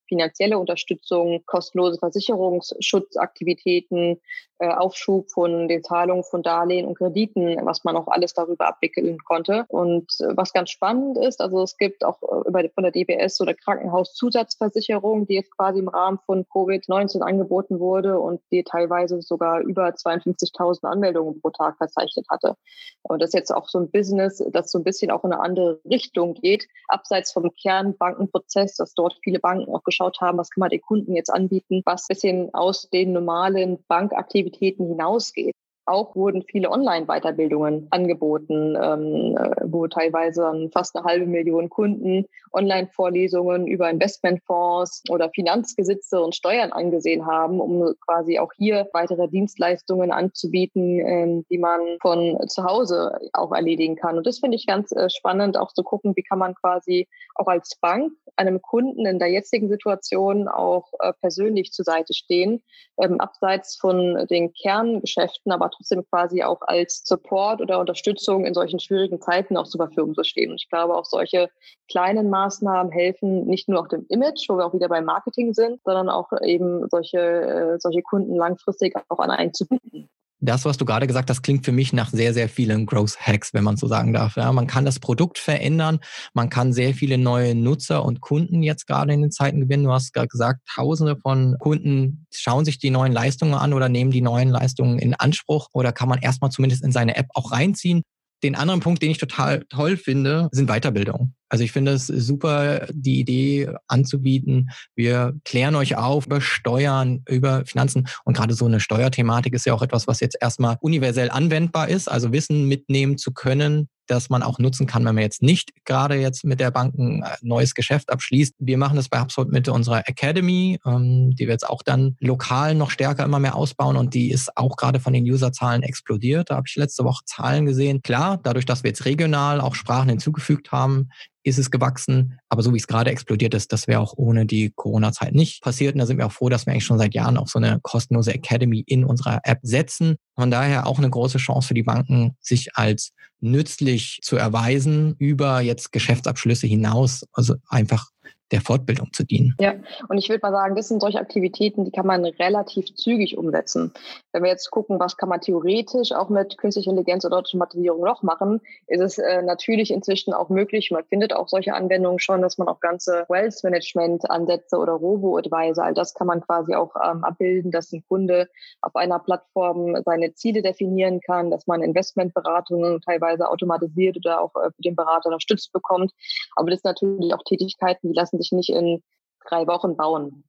finanzielle 0.08 0.58
Unterstützung, 0.58 1.43
kostenlose 1.46 2.00
Versicherungsschutzaktivitäten, 2.00 4.20
äh, 4.60 4.70
Aufschub 4.70 5.30
von 5.30 5.67
den 5.67 5.84
Zahlungen 5.84 6.24
von 6.24 6.41
Darlehen 6.41 6.88
und 6.88 6.98
Krediten, 6.98 7.58
was 7.63 7.84
man 7.84 7.96
auch 7.96 8.08
alles 8.08 8.34
darüber 8.34 8.67
abwickeln 8.67 9.20
konnte. 9.20 9.65
Und 9.67 10.12
äh, 10.20 10.36
was 10.36 10.52
ganz 10.52 10.72
spannend 10.72 11.17
ist, 11.17 11.41
also 11.41 11.62
es 11.62 11.78
gibt 11.78 12.04
auch 12.04 12.22
äh, 12.24 12.48
über, 12.48 12.63
von 12.74 12.84
der 12.84 12.91
DBS 12.91 13.39
oder 13.39 13.54
Krankenhauszusatzversicherung, 13.54 15.28
die 15.28 15.36
jetzt 15.36 15.56
quasi 15.56 15.80
im 15.80 15.89
Rahmen 15.89 16.17
von 16.26 16.43
Covid-19 16.46 17.22
angeboten 17.22 17.80
wurde 17.80 18.20
und 18.20 18.41
die 18.52 18.63
teilweise 18.63 19.22
sogar 19.22 19.62
über 19.62 19.89
52.000 19.89 20.88
Anmeldungen 20.88 21.39
pro 21.39 21.52
Tag 21.52 21.78
verzeichnet 21.78 22.26
hatte. 22.30 22.56
Und 23.04 23.22
das 23.22 23.30
ist 23.30 23.36
jetzt 23.36 23.52
auch 23.52 23.70
so 23.70 23.80
ein 23.80 23.91
Business, 23.91 24.43
das 24.52 24.72
so 24.72 24.80
ein 24.80 24.84
bisschen 24.84 25.12
auch 25.12 25.24
in 25.24 25.34
eine 25.34 25.41
andere 25.41 25.80
Richtung 25.86 26.34
geht, 26.34 26.67
abseits 26.88 27.32
vom 27.32 27.52
Kernbankenprozess, 27.62 28.76
dass 28.76 28.96
dort 28.96 29.15
viele 29.24 29.39
Banken 29.39 29.74
auch 29.74 29.84
geschaut 29.97 30.21
haben, 30.21 30.38
was 30.38 30.49
kann 30.49 30.62
man 30.62 30.69
den 30.69 30.81
Kunden 30.81 31.15
jetzt 31.15 31.29
anbieten, 31.29 31.81
was 31.86 32.07
bisschen 32.07 32.53
aus 32.53 32.89
den 32.89 33.13
normalen 33.13 33.83
Bankaktivitäten 33.88 34.88
hinausgeht. 34.88 35.55
Auch 35.88 36.15
wurden 36.15 36.43
viele 36.43 36.69
Online-Weiterbildungen 36.69 37.88
angeboten, 37.91 38.76
ähm, 38.76 39.38
äh, 39.38 39.56
wo 39.63 39.88
teilweise 39.88 40.69
fast 40.73 40.95
eine 40.97 41.06
halbe 41.06 41.26
Million 41.26 41.69
Kunden 41.69 42.26
Online-Vorlesungen 42.52 43.67
über 43.67 43.89
Investmentfonds 43.89 45.04
oder 45.10 45.30
Finanzgesetze 45.30 46.21
und 46.21 46.36
Steuern 46.36 46.73
angesehen 46.73 47.26
haben, 47.26 47.62
um 47.62 47.93
quasi 48.06 48.38
auch 48.38 48.52
hier 48.58 48.89
weitere 48.91 49.30
Dienstleistungen 49.30 50.12
anzubieten, 50.12 51.00
äh, 51.00 51.43
die 51.50 51.58
man 51.58 51.80
von 52.02 52.38
zu 52.47 52.65
Hause 52.65 53.17
auch 53.32 53.54
erledigen 53.54 53.95
kann. 53.95 54.17
Und 54.17 54.28
das 54.28 54.39
finde 54.39 54.58
ich 54.58 54.67
ganz 54.67 54.91
äh, 54.91 55.10
spannend, 55.10 55.58
auch 55.58 55.71
zu 55.71 55.84
gucken, 55.84 56.17
wie 56.17 56.23
kann 56.23 56.39
man 56.39 56.54
quasi 56.54 57.08
auch 57.36 57.47
als 57.47 57.78
Bank 57.80 58.12
einem 58.36 58.62
Kunden 58.62 59.06
in 59.06 59.19
der 59.19 59.30
jetzigen 59.30 59.69
Situation 59.69 60.47
auch 60.47 60.91
äh, 61.00 61.13
persönlich 61.13 61.71
zur 61.71 61.86
Seite 61.86 62.13
stehen, 62.13 62.62
ähm, 63.02 63.19
abseits 63.19 63.78
von 63.78 64.28
den 64.30 64.54
Kerngeschäften, 64.54 65.52
aber 65.52 65.71
trotzdem 65.78 66.04
quasi 66.10 66.44
auch 66.44 66.62
als 66.62 67.02
Support 67.06 67.62
oder 67.62 67.80
Unterstützung 67.80 68.46
in 68.46 68.54
solchen 68.54 68.80
schwierigen 68.80 69.22
Zeiten 69.22 69.58
auch 69.58 69.68
zur 69.68 69.86
Verfügung 69.86 70.13
zu 70.16 70.24
stehen. 70.24 70.52
Und 70.52 70.62
ich 70.62 70.70
glaube, 70.70 70.96
auch 70.96 71.06
solche 71.06 71.50
kleinen 71.90 72.30
Maßnahmen 72.30 72.92
helfen 72.92 73.46
nicht 73.46 73.70
nur 73.70 73.82
auch 73.82 73.88
dem 73.88 74.06
Image, 74.10 74.50
wo 74.50 74.58
wir 74.58 74.66
auch 74.66 74.74
wieder 74.74 74.90
beim 74.90 75.06
Marketing 75.06 75.54
sind, 75.54 75.82
sondern 75.84 76.10
auch 76.10 76.32
eben 76.42 76.90
solche, 76.90 77.20
äh, 77.20 77.80
solche 77.80 78.02
Kunden 78.02 78.36
langfristig 78.36 78.96
auch 79.10 79.20
an 79.20 79.32
einen 79.32 79.54
zu 79.54 79.66
binden. 79.68 80.10
Das, 80.39 80.65
was 80.65 80.78
du 80.78 80.86
gerade 80.86 81.08
gesagt 81.08 81.32
hast, 81.32 81.41
klingt 81.41 81.65
für 81.65 81.71
mich 81.71 81.93
nach 81.93 82.12
sehr, 82.12 82.32
sehr 82.32 82.47
vielen 82.47 82.86
Growth 82.86 83.17
Hacks, 83.19 83.56
wenn 83.56 83.63
man 83.63 83.76
so 83.76 83.88
sagen 83.88 84.13
darf. 84.13 84.36
Ja, 84.36 84.52
man 84.52 84.67
kann 84.67 84.86
das 84.86 85.00
Produkt 85.00 85.39
verändern, 85.39 86.00
man 86.34 86.50
kann 86.50 86.73
sehr 86.73 86.93
viele 86.93 87.17
neue 87.17 87.56
Nutzer 87.56 88.06
und 88.06 88.21
Kunden 88.21 88.62
jetzt 88.62 88.86
gerade 88.86 89.13
in 89.13 89.21
den 89.21 89.32
Zeiten 89.32 89.62
gewinnen. 89.62 89.86
Du 89.86 89.91
hast 89.91 90.13
gerade 90.13 90.28
gesagt, 90.28 90.62
Tausende 90.73 91.17
von 91.17 91.56
Kunden 91.58 92.28
schauen 92.32 92.65
sich 92.65 92.78
die 92.78 92.91
neuen 92.91 93.13
Leistungen 93.13 93.56
an 93.56 93.73
oder 93.73 93.89
nehmen 93.89 94.12
die 94.12 94.21
neuen 94.21 94.50
Leistungen 94.50 95.00
in 95.00 95.15
Anspruch 95.15 95.69
oder 95.73 95.91
kann 95.91 96.10
man 96.10 96.19
erstmal 96.19 96.52
zumindest 96.52 96.84
in 96.84 96.91
seine 96.91 97.15
App 97.15 97.28
auch 97.34 97.52
reinziehen. 97.52 98.04
Den 98.43 98.56
anderen 98.56 98.82
Punkt, 98.82 99.02
den 99.02 99.12
ich 99.12 99.17
total 99.17 99.65
toll 99.69 99.97
finde, 99.97 100.50
sind 100.52 100.69
Weiterbildung. 100.69 101.34
Also 101.50 101.63
ich 101.63 101.71
finde 101.71 101.93
es 101.93 102.08
super, 102.08 102.88
die 102.91 103.19
Idee 103.19 103.69
anzubieten. 103.88 104.69
Wir 104.95 105.34
klären 105.45 105.76
euch 105.76 105.95
auf 105.95 106.26
über 106.26 106.41
Steuern, 106.41 107.23
über 107.28 107.65
Finanzen. 107.65 108.08
Und 108.26 108.36
gerade 108.36 108.54
so 108.54 108.65
eine 108.65 108.80
Steuerthematik 108.80 109.54
ist 109.54 109.65
ja 109.65 109.73
auch 109.73 109.82
etwas, 109.82 110.08
was 110.08 110.19
jetzt 110.19 110.38
erstmal 110.39 110.78
universell 110.82 111.32
anwendbar 111.32 111.88
ist. 111.88 112.10
Also 112.10 112.32
Wissen 112.32 112.65
mitnehmen 112.67 113.17
zu 113.17 113.32
können, 113.32 113.88
das 114.08 114.30
man 114.30 114.43
auch 114.43 114.60
nutzen 114.60 114.88
kann, 114.88 115.06
wenn 115.06 115.15
man 115.15 115.24
jetzt 115.24 115.41
nicht 115.41 115.72
gerade 115.86 116.15
jetzt 116.15 116.43
mit 116.43 116.60
der 116.60 116.72
Bank 116.72 116.96
ein 116.98 117.24
äh, 117.24 117.36
neues 117.41 117.74
Geschäft 117.74 118.10
abschließt. 118.10 118.56
Wir 118.60 118.78
machen 118.78 118.96
das 118.96 119.10
bei 119.10 119.20
HubSpot 119.20 119.52
mit 119.52 119.70
unserer 119.70 120.08
Academy, 120.08 120.80
ähm, 120.86 121.36
die 121.36 121.46
wir 121.46 121.54
jetzt 121.54 121.67
auch 121.67 121.84
dann 121.84 122.15
lokal 122.20 122.76
noch 122.76 122.91
stärker 122.91 123.24
immer 123.24 123.39
mehr 123.39 123.56
ausbauen 123.56 123.98
und 123.98 124.13
die 124.13 124.32
ist 124.32 124.56
auch 124.58 124.76
gerade 124.76 125.00
von 125.00 125.13
den 125.13 125.24
Userzahlen 125.24 125.84
explodiert. 125.84 126.50
Da 126.50 126.56
habe 126.56 126.67
ich 126.67 126.76
letzte 126.76 127.04
Woche 127.04 127.24
Zahlen 127.26 127.65
gesehen. 127.65 128.02
Klar, 128.02 128.39
dadurch, 128.41 128.65
dass 128.65 128.84
wir 128.84 128.89
jetzt 128.89 129.06
regional 129.06 129.62
auch 129.62 129.76
Sprachen 129.76 130.10
hinzugefügt 130.10 130.72
haben, 130.72 131.10
ist 131.47 131.57
es 131.57 131.71
gewachsen. 131.71 132.39
Aber 132.49 132.62
so 132.62 132.73
wie 132.73 132.77
es 132.77 132.88
gerade 132.88 133.12
explodiert 133.12 133.53
ist, 133.53 133.71
das 133.71 133.88
wäre 133.88 134.01
auch 134.01 134.13
ohne 134.17 134.45
die 134.45 134.71
Corona-Zeit 134.75 135.33
nicht 135.33 135.62
passiert. 135.62 135.93
Und 135.95 135.99
da 135.99 136.05
sind 136.05 136.17
wir 136.17 136.25
auch 136.25 136.31
froh, 136.31 136.49
dass 136.49 136.65
wir 136.65 136.73
eigentlich 136.73 136.86
schon 136.86 136.97
seit 136.97 137.13
Jahren 137.13 137.38
auch 137.38 137.47
so 137.47 137.60
eine 137.60 137.79
kostenlose 137.81 138.33
Academy 138.33 138.83
in 138.86 139.05
unserer 139.05 139.39
App 139.43 139.60
setzen. 139.62 140.17
Von 140.36 140.51
daher 140.51 140.88
auch 140.88 140.97
eine 140.97 141.10
große 141.10 141.38
Chance 141.38 141.69
für 141.69 141.73
die 141.73 141.83
Banken, 141.83 142.36
sich 142.41 142.75
als 142.75 143.13
nützlich 143.39 144.19
zu 144.23 144.36
erweisen 144.36 145.15
über 145.19 145.62
jetzt 145.62 145.91
Geschäftsabschlüsse 145.91 146.67
hinaus. 146.67 147.23
Also 147.33 147.55
einfach 147.67 148.07
der 148.52 148.62
Fortbildung 148.62 149.12
zu 149.12 149.26
dienen. 149.26 149.56
Ja, 149.60 149.74
und 150.08 150.18
ich 150.18 150.30
würde 150.30 150.40
mal 150.42 150.52
sagen, 150.52 150.76
das 150.76 150.88
sind 150.88 151.02
solche 151.02 151.20
Aktivitäten, 151.20 151.84
die 151.84 151.92
kann 151.92 152.08
man 152.08 152.24
relativ 152.26 152.94
zügig 152.96 153.38
umsetzen. 153.38 153.92
Wenn 154.32 154.44
wir 154.44 154.50
jetzt 154.50 154.72
gucken, 154.72 155.00
was 155.00 155.18
kann 155.18 155.30
man 155.30 155.42
theoretisch 155.42 156.12
auch 156.12 156.30
mit 156.30 156.58
künstlicher 156.58 156.92
Intelligenz 156.92 157.26
oder 157.26 157.38
Automatisierung 157.38 158.04
noch 158.04 158.24
machen, 158.24 158.62
ist 158.88 159.02
es 159.02 159.18
äh, 159.18 159.42
natürlich 159.42 159.92
inzwischen 159.92 160.34
auch 160.34 160.50
möglich. 160.50 160.92
Man 160.92 161.04
findet 161.06 161.34
auch 161.34 161.50
solche 161.50 161.74
Anwendungen 161.74 162.20
schon, 162.20 162.42
dass 162.42 162.58
man 162.58 162.68
auch 162.68 162.80
ganze 162.80 163.26
Wealth 163.28 163.63
Management 163.63 164.30
Ansätze 164.30 164.78
oder 164.78 164.94
Robo-Advisor, 164.94 165.84
all 165.84 165.94
das 165.94 166.13
kann 166.13 166.28
man 166.28 166.42
quasi 166.42 166.74
auch 166.76 166.96
ähm, 166.96 167.24
abbilden, 167.24 167.72
dass 167.72 167.92
ein 167.92 168.04
Kunde 168.08 168.48
auf 168.82 168.96
einer 168.96 169.20
Plattform 169.20 170.02
seine 170.06 170.34
Ziele 170.34 170.62
definieren 170.62 171.20
kann, 171.20 171.52
dass 171.52 171.68
man 171.68 171.84
Investmentberatungen 171.84 173.02
teilweise 173.02 173.50
automatisiert 173.50 174.18
oder 174.18 174.42
auch 174.42 174.56
äh, 174.56 174.72
für 174.76 174.82
den 174.82 174.96
Berater 174.96 175.28
unterstützt 175.28 175.74
bekommt. 175.74 176.13
Aber 176.56 176.70
das 176.70 176.82
sind 176.82 176.90
natürlich 176.90 177.34
auch 177.34 177.44
Tätigkeiten, 177.44 178.10
die 178.10 178.16
lassen 178.17 178.38
sich 178.38 178.51
nicht 178.51 178.69
in 178.69 179.01
drei 179.47 179.65
Wochen 179.67 179.95
bauen. 179.95 180.43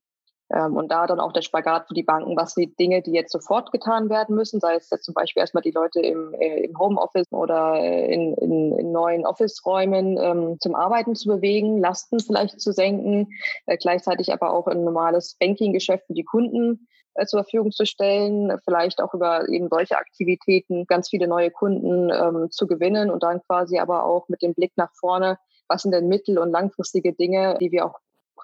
Ähm, 0.50 0.76
und 0.76 0.90
da 0.90 1.07
dann 1.07 1.20
auch 1.20 1.33
der 1.33 1.42
Spagat 1.42 1.88
für 1.88 1.94
die 1.94 2.02
Banken, 2.02 2.37
was 2.37 2.54
die 2.54 2.74
Dinge, 2.74 3.02
die 3.02 3.12
jetzt 3.12 3.33
sofort 3.33 3.70
getan 3.70 4.09
werden 4.09 4.35
müssen, 4.35 4.61
sei 4.61 4.76
es 4.76 4.88
jetzt 4.90 5.04
zum 5.04 5.12
Beispiel 5.12 5.42
erstmal 5.42 5.62
die 5.62 5.72
Leute 5.72 6.00
im, 6.00 6.33
äh, 6.35 6.64
im 6.64 6.78
Homeoffice 6.78 7.31
oder 7.33 7.74
äh, 7.74 8.12
in, 8.12 8.35
in, 8.35 8.78
in 8.78 8.92
neuen 8.92 9.26
Office-Räumen 9.26 10.16
ähm, 10.16 10.57
zum 10.61 10.74
Arbeiten 10.74 11.14
zu 11.14 11.28
bewegen, 11.28 11.81
Lasten 11.81 12.18
vielleicht 12.18 12.61
zu 12.61 12.72
senken, 12.72 13.28
äh, 13.66 13.76
gleichzeitig 13.76 14.33
aber 14.33 14.52
auch 14.54 14.66
ein 14.66 14.85
normales 14.85 15.37
Banking-Geschäft 15.38 16.07
für 16.07 16.14
die 16.14 16.24
Kunden 16.24 16.88
äh, 17.14 17.26
zur 17.26 17.42
Verfügung 17.42 17.70
zu 17.70 17.85
stellen, 17.85 18.59
vielleicht 18.64 19.02
auch 19.02 19.12
über 19.12 19.46
eben 19.50 19.68
solche 19.68 19.98
Aktivitäten 19.98 20.87
ganz 20.87 21.11
viele 21.11 21.28
neue 21.28 21.50
Kunden 21.50 22.11
ähm, 22.11 22.50
zu 22.50 22.66
gewinnen 22.66 23.11
und 23.11 23.22
dann 23.22 23.42
quasi 23.42 23.78
aber 23.78 24.04
auch 24.04 24.31
mit 24.31 24.40
dem 24.40 24.54
Blick 24.54 24.72
nach 24.76 24.92
vorne 24.94 25.38
was 25.68 25.83
sind 25.83 25.92
denn 25.92 26.09
mittel- 26.09 26.38
und 26.38 26.50
langfristige 26.50 27.12
Dinge, 27.12 27.57
die 27.61 27.70
wir 27.70 27.87
auch 27.87 27.98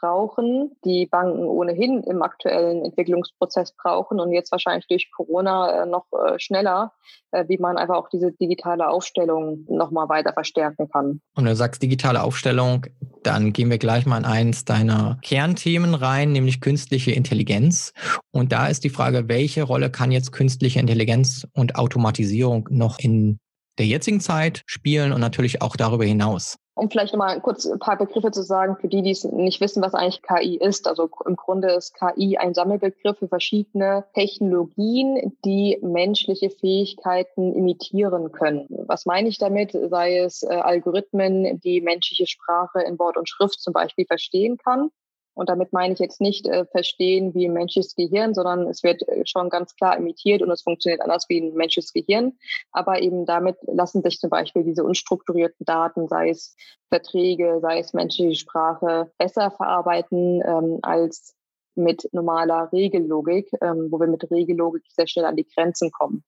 brauchen, 0.04 0.72
die 0.84 1.06
Banken 1.06 1.44
ohnehin 1.44 2.02
im 2.02 2.22
aktuellen 2.22 2.84
Entwicklungsprozess 2.84 3.72
brauchen 3.72 4.20
und 4.20 4.32
jetzt 4.32 4.52
wahrscheinlich 4.52 4.86
durch 4.86 5.10
Corona 5.10 5.82
äh, 5.82 5.86
noch 5.86 6.06
äh, 6.12 6.38
schneller, 6.38 6.92
äh, 7.30 7.44
wie 7.48 7.58
man 7.58 7.78
einfach 7.78 7.96
auch 7.96 8.08
diese 8.08 8.32
digitale 8.32 8.88
Aufstellung 8.88 9.64
nochmal 9.68 10.08
weiter 10.08 10.32
verstärken 10.32 10.88
kann. 10.88 11.20
Und 11.36 11.44
du 11.44 11.54
sagst 11.54 11.82
digitale 11.82 12.22
Aufstellung, 12.22 12.86
dann 13.22 13.52
gehen 13.52 13.70
wir 13.70 13.78
gleich 13.78 14.04
mal 14.04 14.18
in 14.18 14.24
eins 14.24 14.64
deiner 14.64 15.18
Kernthemen 15.22 15.94
rein, 15.94 16.32
nämlich 16.32 16.60
künstliche 16.60 17.12
Intelligenz. 17.12 17.92
Und 18.30 18.52
da 18.52 18.66
ist 18.66 18.84
die 18.84 18.90
Frage, 18.90 19.28
welche 19.28 19.62
Rolle 19.62 19.90
kann 19.90 20.12
jetzt 20.12 20.32
künstliche 20.32 20.80
Intelligenz 20.80 21.46
und 21.54 21.76
Automatisierung 21.76 22.68
noch 22.70 22.98
in 22.98 23.38
der 23.78 23.86
jetzigen 23.86 24.20
Zeit 24.20 24.62
spielen 24.66 25.12
und 25.12 25.20
natürlich 25.20 25.62
auch 25.62 25.76
darüber 25.76 26.04
hinaus? 26.04 26.56
Um 26.74 26.90
vielleicht 26.90 27.12
nochmal 27.14 27.40
kurz 27.40 27.66
ein 27.66 27.78
paar 27.78 27.96
Begriffe 27.96 28.32
zu 28.32 28.42
sagen, 28.42 28.76
für 28.80 28.88
die, 28.88 29.02
die 29.02 29.12
es 29.12 29.24
nicht 29.24 29.60
wissen, 29.60 29.82
was 29.82 29.94
eigentlich 29.94 30.22
KI 30.22 30.56
ist. 30.56 30.88
Also 30.88 31.08
im 31.24 31.36
Grunde 31.36 31.72
ist 31.72 31.94
KI 31.94 32.36
ein 32.36 32.52
Sammelbegriff 32.52 33.18
für 33.18 33.28
verschiedene 33.28 34.04
Technologien, 34.14 35.36
die 35.44 35.78
menschliche 35.82 36.50
Fähigkeiten 36.50 37.54
imitieren 37.54 38.32
können. 38.32 38.66
Was 38.86 39.06
meine 39.06 39.28
ich 39.28 39.38
damit? 39.38 39.70
Sei 39.72 40.18
es 40.18 40.42
äh, 40.42 40.48
Algorithmen, 40.48 41.60
die 41.60 41.80
menschliche 41.80 42.26
Sprache 42.26 42.82
in 42.82 42.98
Wort 42.98 43.16
und 43.16 43.28
Schrift 43.28 43.60
zum 43.60 43.72
Beispiel 43.72 44.06
verstehen 44.06 44.56
kann 44.56 44.90
und 45.34 45.48
damit 45.48 45.72
meine 45.72 45.92
ich 45.92 45.98
jetzt 45.98 46.20
nicht 46.20 46.46
äh, 46.46 46.64
verstehen 46.64 47.34
wie 47.34 47.46
ein 47.46 47.52
menschliches 47.52 47.94
Gehirn, 47.94 48.34
sondern 48.34 48.68
es 48.68 48.82
wird 48.82 49.06
äh, 49.08 49.22
schon 49.26 49.50
ganz 49.50 49.74
klar 49.74 49.96
imitiert 49.96 50.42
und 50.42 50.50
es 50.50 50.62
funktioniert 50.62 51.00
anders 51.00 51.26
wie 51.28 51.40
ein 51.40 51.54
menschliches 51.54 51.92
Gehirn. 51.92 52.38
Aber 52.72 53.02
eben 53.02 53.26
damit 53.26 53.56
lassen 53.66 54.02
sich 54.02 54.18
zum 54.18 54.30
Beispiel 54.30 54.64
diese 54.64 54.84
unstrukturierten 54.84 55.66
Daten, 55.66 56.08
sei 56.08 56.30
es 56.30 56.56
Verträge, 56.88 57.58
sei 57.60 57.78
es 57.78 57.92
menschliche 57.92 58.36
Sprache, 58.36 59.10
besser 59.18 59.50
verarbeiten 59.50 60.42
ähm, 60.46 60.78
als 60.82 61.34
mit 61.74 62.08
normaler 62.12 62.70
Regellogik, 62.72 63.50
ähm, 63.60 63.88
wo 63.90 63.98
wir 63.98 64.06
mit 64.06 64.30
Regellogik 64.30 64.84
sehr 64.88 65.08
schnell 65.08 65.24
an 65.24 65.36
die 65.36 65.46
Grenzen 65.46 65.90
kommen. 65.90 66.24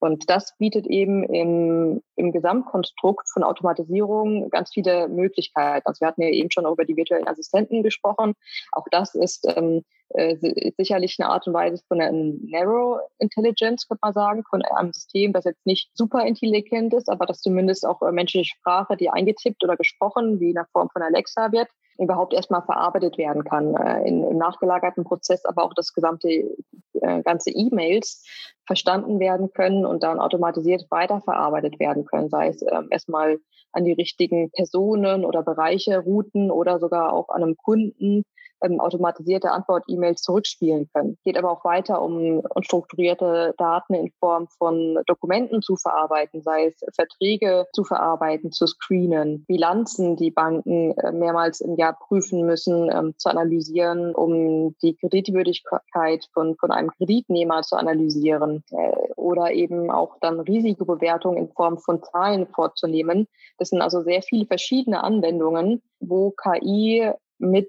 Und 0.00 0.28
das 0.28 0.56
bietet 0.58 0.86
eben 0.86 1.24
im, 1.24 2.02
im 2.16 2.32
Gesamtkonstrukt 2.32 3.28
von 3.28 3.42
Automatisierung 3.42 4.50
ganz 4.50 4.70
viele 4.72 5.08
Möglichkeiten. 5.08 5.86
Also 5.86 6.00
wir 6.00 6.08
hatten 6.08 6.22
ja 6.22 6.28
eben 6.28 6.50
schon 6.50 6.66
über 6.66 6.84
die 6.84 6.96
virtuellen 6.96 7.28
Assistenten 7.28 7.82
gesprochen. 7.82 8.34
Auch 8.72 8.86
das 8.90 9.14
ist 9.14 9.46
ähm, 9.56 9.82
äh, 10.10 10.36
sicherlich 10.76 11.16
eine 11.18 11.30
Art 11.30 11.46
und 11.46 11.54
Weise 11.54 11.82
von 11.88 12.00
einer 12.00 12.12
Narrow 12.12 13.00
Intelligence, 13.18 13.88
könnte 13.88 14.00
man 14.02 14.12
sagen, 14.12 14.44
von 14.48 14.62
einem 14.62 14.92
System, 14.92 15.32
das 15.32 15.44
jetzt 15.44 15.66
nicht 15.66 15.90
super 15.94 16.24
intelligent 16.24 16.94
ist, 16.94 17.08
aber 17.08 17.26
das 17.26 17.40
zumindest 17.40 17.86
auch 17.86 18.02
äh, 18.02 18.12
menschliche 18.12 18.56
Sprache, 18.56 18.96
die 18.96 19.10
eingetippt 19.10 19.64
oder 19.64 19.76
gesprochen, 19.76 20.40
wie 20.40 20.50
in 20.50 20.54
der 20.54 20.68
Form 20.72 20.90
von 20.90 21.02
Alexa 21.02 21.50
wird, 21.52 21.68
überhaupt 21.98 22.34
erstmal 22.34 22.62
verarbeitet 22.62 23.18
werden 23.18 23.44
kann 23.44 23.74
äh, 23.74 24.06
in, 24.06 24.24
im 24.24 24.38
nachgelagerten 24.38 25.04
Prozess, 25.04 25.44
aber 25.44 25.64
auch 25.64 25.74
das 25.74 25.92
gesamte 25.92 26.28
äh, 26.28 27.22
ganze 27.22 27.50
E-Mails 27.50 28.24
verstanden 28.66 29.20
werden 29.20 29.52
können 29.52 29.86
und 29.86 30.02
dann 30.02 30.20
automatisiert 30.20 30.86
weiterverarbeitet 30.90 31.78
werden 31.78 32.04
können, 32.04 32.28
sei 32.28 32.48
es 32.48 32.62
äh, 32.62 32.82
erstmal 32.90 33.38
an 33.72 33.84
die 33.84 33.92
richtigen 33.92 34.50
Personen 34.50 35.24
oder 35.24 35.42
Bereiche, 35.42 35.98
Routen 35.98 36.50
oder 36.50 36.78
sogar 36.78 37.12
auch 37.12 37.28
an 37.28 37.42
einem 37.42 37.56
Kunden 37.56 38.24
ähm, 38.62 38.80
automatisierte 38.80 39.50
Antwort-E-Mails 39.50 40.22
zurückspielen 40.22 40.88
können. 40.92 41.18
Geht 41.24 41.38
aber 41.38 41.50
auch 41.50 41.64
weiter, 41.64 42.02
um 42.02 42.42
strukturierte 42.60 43.54
Daten 43.58 43.94
in 43.94 44.10
Form 44.18 44.48
von 44.58 44.98
Dokumenten 45.06 45.62
zu 45.62 45.76
verarbeiten, 45.76 46.42
sei 46.42 46.66
es 46.66 46.80
Verträge 46.94 47.66
zu 47.72 47.84
verarbeiten, 47.84 48.52
zu 48.52 48.66
screenen, 48.66 49.44
Bilanzen, 49.46 50.16
die 50.16 50.30
Banken 50.30 50.96
äh, 50.98 51.12
mehrmals 51.12 51.60
im 51.60 51.76
Jahr 51.76 51.98
prüfen 51.98 52.46
müssen, 52.46 52.90
ähm, 52.90 53.14
zu 53.18 53.28
analysieren, 53.28 54.14
um 54.14 54.76
die 54.82 54.96
Kreditwürdigkeit 54.96 56.28
von, 56.32 56.56
von 56.56 56.70
einem 56.70 56.90
Kreditnehmer 56.90 57.62
zu 57.62 57.76
analysieren 57.76 58.62
äh, 58.70 59.12
oder 59.16 59.52
eben 59.52 59.90
auch 59.90 60.16
dann 60.20 60.40
Risikobewertung 60.40 61.36
in 61.36 61.48
Form 61.50 61.78
von 61.78 62.02
Zahlen 62.02 62.46
vorzunehmen. 62.46 63.26
Das 63.58 63.70
sind 63.70 63.82
also 63.82 64.02
sehr 64.02 64.22
viele 64.22 64.46
verschiedene 64.46 65.02
Anwendungen, 65.02 65.82
wo 66.00 66.30
KI 66.30 67.10
mit 67.38 67.68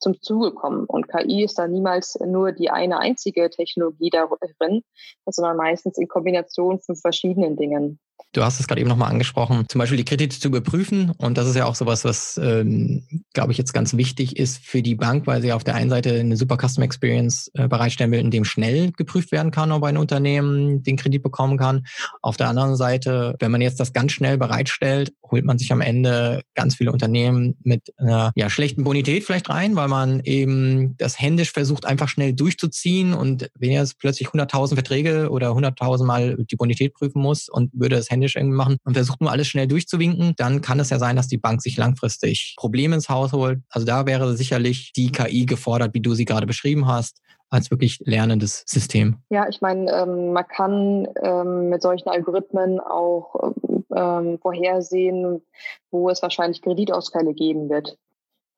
zum 0.00 0.20
Zuge 0.20 0.52
kommen. 0.52 0.86
Und 0.86 1.08
KI 1.08 1.44
ist 1.44 1.58
da 1.58 1.68
niemals 1.68 2.18
nur 2.26 2.52
die 2.52 2.70
eine 2.70 2.98
einzige 2.98 3.50
Technologie 3.50 4.10
darin, 4.10 4.82
sondern 5.26 5.56
meistens 5.56 5.98
in 5.98 6.08
Kombination 6.08 6.80
von 6.80 6.96
verschiedenen 6.96 7.56
Dingen. 7.56 8.00
Du 8.32 8.42
hast 8.42 8.60
es 8.60 8.68
gerade 8.68 8.80
eben 8.80 8.88
nochmal 8.88 9.10
angesprochen, 9.10 9.64
zum 9.68 9.78
Beispiel 9.78 9.96
die 9.96 10.04
Kredite 10.04 10.38
zu 10.38 10.48
überprüfen. 10.48 11.10
Und 11.18 11.36
das 11.36 11.48
ist 11.48 11.56
ja 11.56 11.66
auch 11.66 11.74
sowas, 11.74 12.04
was, 12.04 12.38
ähm, 12.42 13.02
glaube 13.34 13.52
ich, 13.52 13.58
jetzt 13.58 13.72
ganz 13.72 13.96
wichtig 13.96 14.36
ist 14.36 14.64
für 14.64 14.82
die 14.82 14.94
Bank, 14.94 15.26
weil 15.26 15.42
sie 15.42 15.52
auf 15.52 15.64
der 15.64 15.74
einen 15.74 15.90
Seite 15.90 16.14
eine 16.14 16.36
super 16.36 16.56
Customer 16.56 16.84
Experience 16.84 17.50
äh, 17.54 17.68
bereitstellen 17.68 18.12
will, 18.12 18.20
in 18.20 18.30
dem 18.30 18.44
schnell 18.44 18.92
geprüft 18.92 19.32
werden 19.32 19.50
kann, 19.50 19.72
ob 19.72 19.82
ein 19.84 19.96
Unternehmen 19.96 20.82
den 20.82 20.96
Kredit 20.96 21.22
bekommen 21.22 21.58
kann. 21.58 21.86
Auf 22.22 22.36
der 22.36 22.48
anderen 22.48 22.76
Seite, 22.76 23.36
wenn 23.40 23.50
man 23.50 23.60
jetzt 23.60 23.80
das 23.80 23.92
ganz 23.92 24.12
schnell 24.12 24.38
bereitstellt, 24.38 25.12
holt 25.30 25.44
man 25.44 25.58
sich 25.58 25.72
am 25.72 25.80
Ende 25.80 26.42
ganz 26.54 26.74
viele 26.76 26.92
Unternehmen 26.92 27.56
mit 27.62 27.92
einer 27.98 28.32
ja, 28.34 28.50
schlechten 28.50 28.84
Bonität 28.84 29.24
vielleicht 29.24 29.48
rein, 29.48 29.76
weil 29.76 29.88
man 29.88 30.20
eben 30.20 30.96
das 30.98 31.20
händisch 31.20 31.52
versucht, 31.52 31.86
einfach 31.86 32.08
schnell 32.08 32.32
durchzuziehen. 32.32 33.14
Und 33.14 33.50
wenn 33.58 33.70
jetzt 33.70 33.98
plötzlich 33.98 34.28
100.000 34.28 34.74
Verträge 34.74 35.30
oder 35.30 35.50
100.000 35.50 36.04
Mal 36.04 36.36
die 36.50 36.56
Bonität 36.56 36.94
prüfen 36.94 37.22
muss 37.22 37.48
und 37.48 37.70
würde 37.72 37.96
händisch 38.10 38.36
irgendwie 38.36 38.56
machen 38.56 38.76
und 38.84 38.94
versucht 38.94 39.20
nur 39.20 39.30
alles 39.30 39.46
schnell 39.46 39.66
durchzuwinken, 39.66 40.34
dann 40.36 40.60
kann 40.60 40.80
es 40.80 40.90
ja 40.90 40.98
sein, 40.98 41.16
dass 41.16 41.28
die 41.28 41.38
Bank 41.38 41.62
sich 41.62 41.76
langfristig 41.76 42.54
Probleme 42.58 42.94
ins 42.94 43.08
Haus 43.08 43.32
holt. 43.32 43.60
Also 43.70 43.86
da 43.86 44.06
wäre 44.06 44.36
sicherlich 44.36 44.92
die 44.94 45.12
KI 45.12 45.46
gefordert, 45.46 45.94
wie 45.94 46.00
du 46.00 46.14
sie 46.14 46.24
gerade 46.24 46.46
beschrieben 46.46 46.86
hast, 46.86 47.20
als 47.50 47.70
wirklich 47.70 48.00
lernendes 48.04 48.64
System. 48.66 49.16
Ja, 49.28 49.48
ich 49.48 49.60
meine, 49.60 49.90
ähm, 49.92 50.32
man 50.32 50.46
kann 50.46 51.08
ähm, 51.22 51.68
mit 51.68 51.82
solchen 51.82 52.08
Algorithmen 52.08 52.80
auch 52.80 53.54
ähm, 53.94 54.38
vorhersehen, 54.40 55.42
wo 55.90 56.08
es 56.10 56.22
wahrscheinlich 56.22 56.62
Kreditausfälle 56.62 57.34
geben 57.34 57.68
wird. 57.68 57.96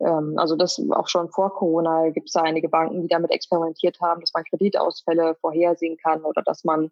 Ähm, 0.04 0.34
also 0.36 0.56
das 0.56 0.82
auch 0.90 1.08
schon 1.08 1.28
vor 1.30 1.54
Corona 1.54 2.10
gibt 2.10 2.28
es 2.28 2.32
da 2.32 2.42
einige 2.42 2.68
Banken, 2.68 3.02
die 3.02 3.08
damit 3.08 3.30
experimentiert 3.30 4.00
haben, 4.00 4.20
dass 4.20 4.32
man 4.34 4.44
Kreditausfälle 4.44 5.36
vorhersehen 5.40 5.96
kann 5.96 6.22
oder 6.22 6.42
dass 6.42 6.64
man 6.64 6.90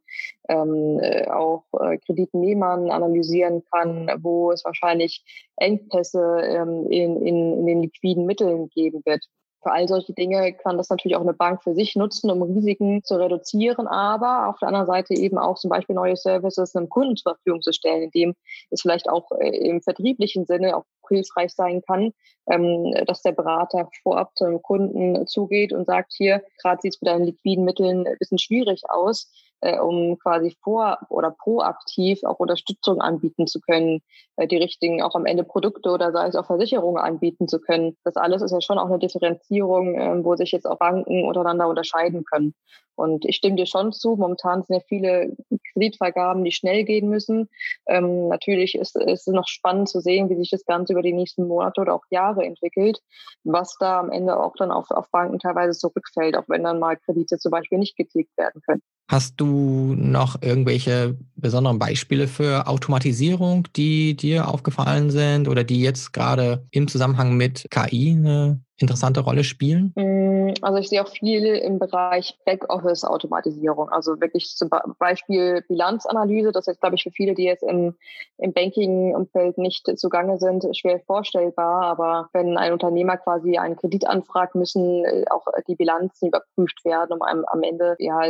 ähm, 0.48 0.98
äh, 1.00 1.28
auch 1.28 1.64
äh, 1.80 1.98
Kreditnehmern 1.98 2.90
analysieren 2.90 3.62
kann, 3.72 4.10
wo 4.22 4.52
es 4.52 4.64
wahrscheinlich 4.64 5.24
Engpässe 5.56 6.40
ähm, 6.42 6.86
in, 6.90 7.16
in, 7.24 7.58
in 7.58 7.66
den 7.66 7.82
liquiden 7.82 8.26
Mitteln 8.26 8.68
geben 8.70 9.02
wird. 9.04 9.24
Für 9.62 9.72
all 9.72 9.88
solche 9.88 10.14
Dinge 10.14 10.54
kann 10.54 10.78
das 10.78 10.88
natürlich 10.88 11.16
auch 11.16 11.20
eine 11.20 11.34
Bank 11.34 11.62
für 11.62 11.74
sich 11.74 11.94
nutzen, 11.94 12.30
um 12.30 12.42
Risiken 12.42 13.04
zu 13.04 13.16
reduzieren, 13.16 13.86
aber 13.86 14.48
auf 14.48 14.58
der 14.58 14.68
anderen 14.68 14.86
Seite 14.86 15.14
eben 15.14 15.36
auch 15.36 15.56
zum 15.56 15.68
Beispiel 15.68 15.94
neue 15.94 16.16
Services 16.16 16.74
einem 16.74 16.88
Kunden 16.88 17.16
zur 17.16 17.34
Verfügung 17.34 17.60
zu 17.60 17.72
stellen, 17.72 18.04
indem 18.04 18.34
es 18.70 18.80
vielleicht 18.80 19.08
auch 19.08 19.30
äh, 19.38 19.56
im 19.68 19.82
vertrieblichen 19.82 20.46
Sinne 20.46 20.76
auch 20.76 20.84
hilfreich 21.08 21.52
sein 21.52 21.82
kann, 21.82 22.12
ähm, 22.50 22.94
dass 23.06 23.22
der 23.22 23.32
Berater 23.32 23.90
vorab 24.02 24.30
zum 24.36 24.62
Kunden 24.62 25.26
zugeht 25.26 25.72
und 25.72 25.86
sagt, 25.86 26.14
hier, 26.16 26.42
gerade 26.62 26.80
sieht 26.80 26.94
es 26.94 27.02
mit 27.02 27.10
deinen 27.10 27.24
liquiden 27.24 27.64
Mitteln 27.64 28.06
ein 28.06 28.16
bisschen 28.18 28.38
schwierig 28.38 28.82
aus 28.88 29.30
äh, 29.60 29.78
um 29.78 30.18
quasi 30.18 30.56
vor 30.62 30.98
oder 31.08 31.30
proaktiv 31.30 32.22
auch 32.24 32.38
Unterstützung 32.38 33.00
anbieten 33.00 33.46
zu 33.46 33.60
können, 33.60 34.00
äh, 34.36 34.46
die 34.46 34.56
richtigen 34.56 35.02
auch 35.02 35.14
am 35.14 35.26
Ende 35.26 35.44
Produkte 35.44 35.90
oder 35.90 36.12
sei 36.12 36.28
es 36.28 36.36
auch 36.36 36.46
Versicherungen 36.46 37.02
anbieten 37.02 37.48
zu 37.48 37.60
können. 37.60 37.96
Das 38.04 38.16
alles 38.16 38.42
ist 38.42 38.52
ja 38.52 38.60
schon 38.60 38.78
auch 38.78 38.86
eine 38.86 38.98
Differenzierung, 38.98 39.94
äh, 39.94 40.24
wo 40.24 40.36
sich 40.36 40.52
jetzt 40.52 40.66
auch 40.66 40.78
Banken 40.78 41.24
untereinander 41.24 41.68
unterscheiden 41.68 42.24
können. 42.24 42.54
Und 43.00 43.24
ich 43.24 43.36
stimme 43.36 43.56
dir 43.56 43.66
schon 43.66 43.92
zu, 43.92 44.16
momentan 44.16 44.62
sind 44.62 44.76
ja 44.76 44.82
viele 44.86 45.34
Kreditvergaben, 45.72 46.44
die 46.44 46.52
schnell 46.52 46.84
gehen 46.84 47.08
müssen. 47.08 47.48
Ähm, 47.86 48.28
natürlich 48.28 48.74
ist, 48.74 48.94
ist 48.94 49.26
es 49.26 49.34
noch 49.34 49.48
spannend 49.48 49.88
zu 49.88 50.00
sehen, 50.00 50.28
wie 50.28 50.36
sich 50.36 50.50
das 50.50 50.66
Ganze 50.66 50.92
über 50.92 51.00
die 51.00 51.14
nächsten 51.14 51.48
Monate 51.48 51.80
oder 51.80 51.94
auch 51.94 52.04
Jahre 52.10 52.44
entwickelt, 52.44 53.00
was 53.42 53.76
da 53.80 54.00
am 54.00 54.10
Ende 54.10 54.38
auch 54.38 54.54
dann 54.56 54.70
auf, 54.70 54.90
auf 54.90 55.10
Banken 55.10 55.38
teilweise 55.38 55.78
zurückfällt, 55.78 56.36
auch 56.36 56.44
wenn 56.48 56.62
dann 56.62 56.78
mal 56.78 56.96
Kredite 56.98 57.38
zum 57.38 57.50
Beispiel 57.50 57.78
nicht 57.78 57.96
getilgt 57.96 58.36
werden 58.36 58.60
können. 58.66 58.82
Hast 59.10 59.40
du 59.40 59.96
noch 59.98 60.40
irgendwelche 60.40 61.18
besonderen 61.34 61.80
Beispiele 61.80 62.28
für 62.28 62.68
Automatisierung, 62.68 63.66
die 63.74 64.14
dir 64.14 64.46
aufgefallen 64.46 65.10
sind 65.10 65.48
oder 65.48 65.64
die 65.64 65.80
jetzt 65.80 66.12
gerade 66.12 66.64
im 66.70 66.86
Zusammenhang 66.86 67.36
mit 67.36 67.66
KI 67.70 68.12
eine 68.12 68.60
interessante 68.80 69.20
Rolle 69.20 69.44
spielen? 69.44 69.92
Mm, 69.94 70.54
also 70.62 70.78
ich 70.78 70.88
sehe 70.88 71.02
auch 71.02 71.08
viel 71.08 71.44
im 71.44 71.78
Bereich 71.78 72.38
Backoffice-Automatisierung. 72.44 73.88
Also 73.90 74.20
wirklich 74.20 74.56
zum 74.56 74.70
Beispiel 74.98 75.62
Bilanzanalyse. 75.68 76.52
Das 76.52 76.66
ist, 76.66 76.80
glaube 76.80 76.96
ich, 76.96 77.02
für 77.02 77.10
viele, 77.10 77.34
die 77.34 77.44
jetzt 77.44 77.62
im, 77.62 77.94
im 78.38 78.52
Banking-Umfeld 78.52 79.58
nicht 79.58 79.86
zugange 79.98 80.38
sind, 80.38 80.64
schwer 80.76 81.00
vorstellbar. 81.00 81.82
Aber 81.82 82.28
wenn 82.32 82.56
ein 82.56 82.72
Unternehmer 82.72 83.16
quasi 83.16 83.58
einen 83.58 83.76
Kredit 83.76 84.06
anfragt, 84.06 84.54
müssen 84.54 85.04
äh, 85.04 85.24
auch 85.30 85.46
die 85.68 85.76
Bilanzen 85.76 86.28
überprüft 86.28 86.84
werden, 86.84 87.12
um 87.12 87.22
einem, 87.22 87.44
am 87.46 87.62
Ende 87.62 87.96
ja 87.98 88.20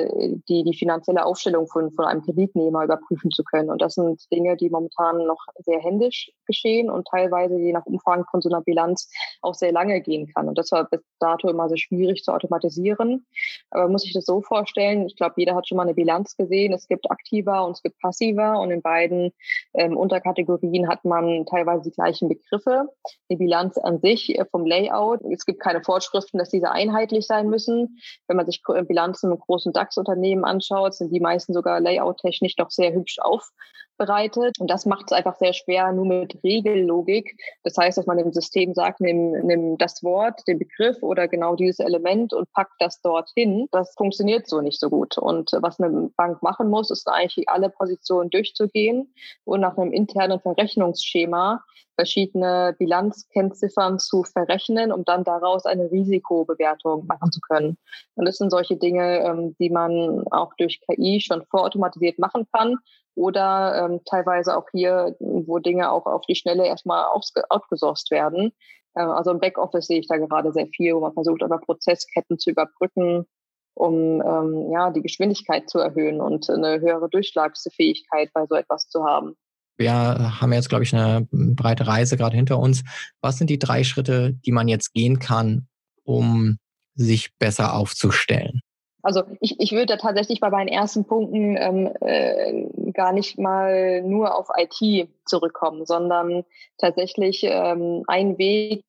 die, 0.48 0.64
die 0.64 0.74
finanzielle 0.76 1.24
Aufstellung 1.24 1.66
von, 1.68 1.90
von 1.92 2.04
einem 2.04 2.22
Kreditnehmer 2.22 2.84
überprüfen 2.84 3.30
zu 3.30 3.44
können. 3.44 3.70
Und 3.70 3.80
das 3.80 3.94
sind 3.94 4.20
Dinge, 4.32 4.56
die 4.56 4.70
momentan 4.70 5.26
noch 5.26 5.46
sehr 5.58 5.80
händisch 5.80 6.32
geschehen 6.46 6.90
und 6.90 7.06
teilweise 7.08 7.56
je 7.56 7.72
nach 7.72 7.86
Umfang 7.86 8.24
von 8.30 8.40
so 8.40 8.48
einer 8.48 8.62
Bilanz 8.62 9.08
auch 9.42 9.54
sehr 9.54 9.72
lange 9.72 10.00
gehen 10.00 10.26
kann 10.34 10.39
kann. 10.40 10.48
Und 10.48 10.59
das 10.59 10.72
war 10.72 10.88
bis 10.88 11.00
dato 11.18 11.48
immer 11.48 11.68
so 11.68 11.76
schwierig 11.76 12.22
zu 12.24 12.33
automatisieren. 12.33 13.26
Aber 13.70 13.88
muss 13.88 14.05
ich 14.05 14.12
das 14.12 14.24
so 14.24 14.40
vorstellen, 14.40 15.07
ich 15.07 15.16
glaube, 15.16 15.35
jeder 15.37 15.55
hat 15.55 15.68
schon 15.68 15.76
mal 15.76 15.85
eine 15.85 15.94
Bilanz 15.94 16.37
gesehen. 16.37 16.72
Es 16.72 16.88
gibt 16.88 17.11
aktiver 17.11 17.64
und 17.64 17.72
es 17.72 17.83
gibt 17.83 17.98
passiver 18.00 18.59
und 18.61 18.70
in 18.70 18.83
beiden 18.83 19.33
ähm, 19.74 19.96
Unterkategorien 19.96 20.88
hat 20.88 21.05
man 21.05 21.46
teilweise 21.46 21.85
die 21.85 21.94
gleichen 21.94 22.29
Begriffe. 22.29 22.88
Die 23.31 23.37
Bilanz 23.37 23.79
an 23.79 24.00
sich 24.00 24.38
äh, 24.38 24.44
vom 24.50 24.66
Layout. 24.66 25.20
Es 25.31 25.44
gibt 25.44 25.61
keine 25.61 25.83
Vorschriften, 25.83 26.38
dass 26.38 26.50
diese 26.50 26.70
einheitlich 26.70 27.26
sein 27.26 27.48
müssen. 27.48 27.98
Wenn 28.26 28.37
man 28.37 28.46
sich 28.46 28.62
Bilanzen 28.88 29.31
mit 29.31 29.40
großen 29.40 29.72
DAX-Unternehmen 29.72 30.44
anschaut, 30.44 30.94
sind 30.94 31.12
die 31.12 31.20
meisten 31.20 31.53
sogar 31.53 31.81
layout-technisch 31.81 32.57
doch 32.57 32.70
sehr 32.70 32.92
hübsch 32.92 33.18
auf 33.20 33.50
bereitet. 34.00 34.58
Und 34.58 34.70
das 34.70 34.86
macht 34.86 35.04
es 35.06 35.12
einfach 35.12 35.36
sehr 35.36 35.52
schwer, 35.52 35.92
nur 35.92 36.06
mit 36.06 36.42
Regellogik. 36.42 37.38
Das 37.64 37.76
heißt, 37.76 37.98
dass 37.98 38.06
man 38.06 38.16
dem 38.16 38.32
System 38.32 38.72
sagt, 38.72 39.00
nimm, 39.00 39.32
nimm 39.46 39.76
das 39.76 40.02
Wort, 40.02 40.40
den 40.48 40.58
Begriff 40.58 41.02
oder 41.02 41.28
genau 41.28 41.54
dieses 41.54 41.80
Element 41.80 42.32
und 42.32 42.50
pack 42.52 42.70
das 42.78 43.02
dorthin. 43.02 43.68
Das 43.72 43.94
funktioniert 43.96 44.48
so 44.48 44.62
nicht 44.62 44.80
so 44.80 44.88
gut. 44.88 45.18
Und 45.18 45.50
was 45.60 45.78
eine 45.78 46.10
Bank 46.16 46.42
machen 46.42 46.70
muss, 46.70 46.90
ist 46.90 47.06
eigentlich 47.08 47.48
alle 47.50 47.68
Positionen 47.68 48.30
durchzugehen 48.30 49.12
und 49.44 49.60
nach 49.60 49.76
einem 49.76 49.92
internen 49.92 50.40
Verrechnungsschema 50.40 51.62
verschiedene 51.96 52.74
Bilanzkennziffern 52.78 53.98
zu 53.98 54.24
verrechnen, 54.24 54.90
um 54.90 55.04
dann 55.04 55.22
daraus 55.22 55.66
eine 55.66 55.90
Risikobewertung 55.90 57.06
machen 57.06 57.30
zu 57.30 57.40
können. 57.40 57.76
Und 58.14 58.24
das 58.24 58.38
sind 58.38 58.50
solche 58.50 58.76
Dinge, 58.76 59.18
ähm, 59.18 59.54
die 59.58 59.68
man 59.68 60.24
auch 60.30 60.54
durch 60.56 60.80
KI 60.80 61.20
schon 61.20 61.44
vorautomatisiert 61.50 62.18
machen 62.18 62.46
kann 62.54 62.78
oder 63.20 63.85
ähm, 63.85 64.00
teilweise 64.06 64.56
auch 64.56 64.66
hier, 64.72 65.14
wo 65.18 65.59
Dinge 65.59 65.92
auch 65.92 66.06
auf 66.06 66.22
die 66.22 66.35
Schnelle 66.35 66.66
erstmal 66.66 67.04
outgesourced 67.04 68.11
werden. 68.11 68.52
Äh, 68.94 69.02
also 69.02 69.30
im 69.30 69.40
Backoffice 69.40 69.88
sehe 69.88 70.00
ich 70.00 70.09
da 70.09 70.16
gerade 70.16 70.52
sehr 70.52 70.68
viel, 70.68 70.94
wo 70.94 71.00
man 71.00 71.12
versucht, 71.12 71.42
aber 71.42 71.59
Prozessketten 71.59 72.38
zu 72.38 72.48
überbrücken, 72.48 73.26
um 73.74 74.22
ähm, 74.22 74.70
ja, 74.72 74.90
die 74.90 75.02
Geschwindigkeit 75.02 75.68
zu 75.68 75.80
erhöhen 75.80 76.22
und 76.22 76.48
eine 76.48 76.80
höhere 76.80 77.11
Durchschlagsfähigkeit 77.11 78.30
bei 78.33 78.46
so 78.46 78.54
etwas 78.54 78.88
zu 78.88 79.04
haben. 79.04 79.37
Wir 79.76 79.92
haben 79.92 80.54
jetzt, 80.54 80.70
glaube 80.70 80.85
ich, 80.85 80.94
eine 80.94 81.28
breite 81.30 81.87
Reise 81.87 82.16
gerade 82.16 82.37
hinter 82.37 82.59
uns. 82.59 82.83
Was 83.20 83.37
sind 83.37 83.50
die 83.50 83.59
drei 83.59 83.85
Schritte, 83.85 84.33
die 84.46 84.52
man 84.52 84.66
jetzt 84.66 84.94
gehen 84.94 85.18
kann, 85.18 85.68
um 86.04 86.56
sich 86.94 87.37
besser 87.38 87.74
aufzustellen? 87.74 88.62
Also 89.02 89.22
ich, 89.40 89.59
ich 89.59 89.72
würde 89.72 89.96
tatsächlich 89.96 90.40
bei 90.40 90.50
meinen 90.50 90.68
ersten 90.68 91.04
Punkten 91.04 91.56
ähm, 91.56 91.90
äh, 92.00 92.66
gar 92.92 93.12
nicht 93.12 93.38
mal 93.38 94.03
nur 94.03 94.37
auf 94.37 94.48
IT 94.57 95.09
zurückkommen, 95.24 95.87
sondern 95.87 96.44
tatsächlich 96.79 97.42
ähm, 97.44 98.05
ein 98.07 98.38
Weg. 98.38 98.85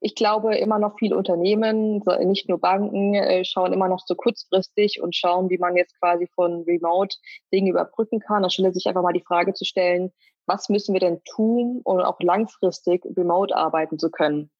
Ich 0.00 0.14
glaube, 0.14 0.56
immer 0.56 0.78
noch 0.78 0.98
viele 0.98 1.16
Unternehmen, 1.16 2.02
nicht 2.24 2.48
nur 2.48 2.58
Banken, 2.58 3.14
äh, 3.14 3.44
schauen 3.44 3.72
immer 3.72 3.88
noch 3.88 4.02
so 4.04 4.14
kurzfristig 4.14 5.00
und 5.02 5.16
schauen, 5.16 5.48
wie 5.48 5.58
man 5.58 5.76
jetzt 5.76 5.98
quasi 5.98 6.26
von 6.34 6.62
Remote 6.64 7.16
Dinge 7.52 7.70
überbrücken 7.70 8.20
kann. 8.20 8.42
Da 8.42 8.50
stelle 8.50 8.72
sich 8.72 8.86
einfach 8.86 9.02
mal 9.02 9.14
die 9.14 9.24
Frage 9.26 9.54
zu 9.54 9.64
stellen, 9.64 10.12
was 10.46 10.68
müssen 10.68 10.92
wir 10.92 11.00
denn 11.00 11.22
tun, 11.24 11.80
um 11.84 12.00
auch 12.00 12.20
langfristig 12.20 13.04
remote 13.16 13.56
arbeiten 13.56 13.98
zu 13.98 14.10
können? 14.10 14.50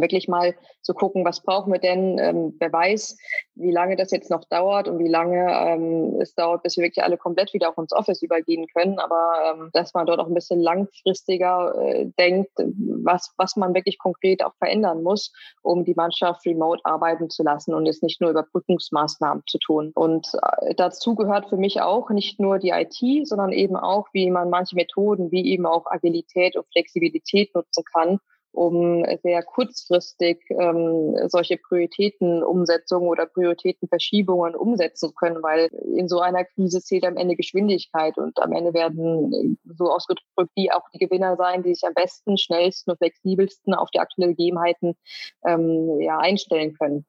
Wirklich 0.00 0.28
mal 0.28 0.54
zu 0.82 0.94
gucken, 0.94 1.24
was 1.24 1.42
brauchen 1.42 1.72
wir 1.72 1.80
denn? 1.80 2.18
Ähm, 2.18 2.54
wer 2.58 2.72
weiß, 2.72 3.16
wie 3.54 3.70
lange 3.70 3.96
das 3.96 4.10
jetzt 4.10 4.30
noch 4.30 4.44
dauert 4.44 4.88
und 4.88 4.98
wie 4.98 5.08
lange 5.08 5.46
ähm, 5.50 6.20
es 6.20 6.34
dauert, 6.34 6.62
bis 6.62 6.76
wir 6.76 6.84
wirklich 6.84 7.04
alle 7.04 7.18
komplett 7.18 7.52
wieder 7.52 7.68
auf 7.68 7.78
uns 7.78 7.92
Office 7.92 8.22
übergehen 8.22 8.66
können. 8.74 8.98
Aber 8.98 9.34
ähm, 9.50 9.70
dass 9.72 9.94
man 9.94 10.06
dort 10.06 10.20
auch 10.20 10.26
ein 10.26 10.34
bisschen 10.34 10.60
langfristiger 10.60 11.74
äh, 11.80 12.06
denkt, 12.18 12.52
was, 12.56 13.32
was 13.36 13.56
man 13.56 13.74
wirklich 13.74 13.98
konkret 13.98 14.44
auch 14.44 14.54
verändern 14.58 15.02
muss, 15.02 15.32
um 15.62 15.84
die 15.84 15.94
Mannschaft 15.94 16.46
remote 16.46 16.84
arbeiten 16.84 17.30
zu 17.30 17.42
lassen 17.42 17.74
und 17.74 17.86
jetzt 17.86 18.02
nicht 18.02 18.20
nur 18.20 18.30
Überbrückungsmaßnahmen 18.30 19.42
zu 19.46 19.58
tun. 19.58 19.92
Und 19.94 20.28
äh, 20.60 20.74
dazu 20.74 21.14
gehört 21.14 21.48
für 21.48 21.56
mich 21.56 21.80
auch 21.80 22.10
nicht 22.10 22.40
nur 22.40 22.58
die 22.58 22.70
IT, 22.70 23.26
sondern 23.26 23.52
eben 23.52 23.76
auch, 23.76 24.06
wie 24.12 24.30
man 24.30 24.50
manche 24.50 24.76
Methoden 24.76 25.30
wie 25.30 25.46
eben 25.50 25.66
auch 25.66 25.86
Agilität 25.86 26.56
und 26.56 26.66
Flexibilität 26.72 27.54
nutzen 27.54 27.84
kann, 27.92 28.20
um 28.56 29.04
sehr 29.22 29.42
kurzfristig 29.42 30.42
ähm, 30.50 31.16
solche 31.28 31.58
Prioritätenumsetzungen 31.58 33.08
oder 33.08 33.26
Prioritätenverschiebungen 33.26 34.56
umsetzen 34.56 35.12
können, 35.14 35.42
weil 35.42 35.66
in 35.96 36.08
so 36.08 36.20
einer 36.20 36.44
Krise 36.44 36.80
zählt 36.80 37.04
am 37.04 37.16
Ende 37.16 37.36
Geschwindigkeit 37.36 38.16
und 38.16 38.38
am 38.40 38.52
Ende 38.52 38.72
werden 38.72 39.58
so 39.64 39.90
ausgedrückt 39.90 40.26
die 40.56 40.72
auch 40.72 40.88
die 40.94 40.98
Gewinner 40.98 41.36
sein, 41.36 41.62
die 41.62 41.74
sich 41.74 41.86
am 41.86 41.94
besten, 41.94 42.38
schnellsten 42.38 42.90
und 42.90 42.98
flexibelsten 42.98 43.74
auf 43.74 43.90
die 43.90 44.00
aktuellen 44.00 44.34
Gegebenheiten 44.34 44.96
ähm, 45.44 46.00
ja, 46.00 46.18
einstellen 46.18 46.74
können. 46.74 47.04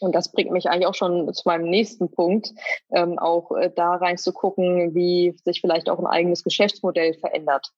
Und 0.00 0.14
das 0.14 0.32
bringt 0.32 0.50
mich 0.50 0.68
eigentlich 0.68 0.86
auch 0.86 0.94
schon 0.94 1.32
zu 1.32 1.42
meinem 1.46 1.68
nächsten 1.68 2.10
Punkt, 2.10 2.52
ähm, 2.92 3.18
auch 3.18 3.52
äh, 3.52 3.70
da 3.74 3.94
reinzugucken, 3.94 4.94
wie 4.94 5.36
sich 5.44 5.60
vielleicht 5.60 5.88
auch 5.88 5.98
ein 5.98 6.06
eigenes 6.06 6.42
Geschäftsmodell 6.42 7.14
verändert. 7.14 7.72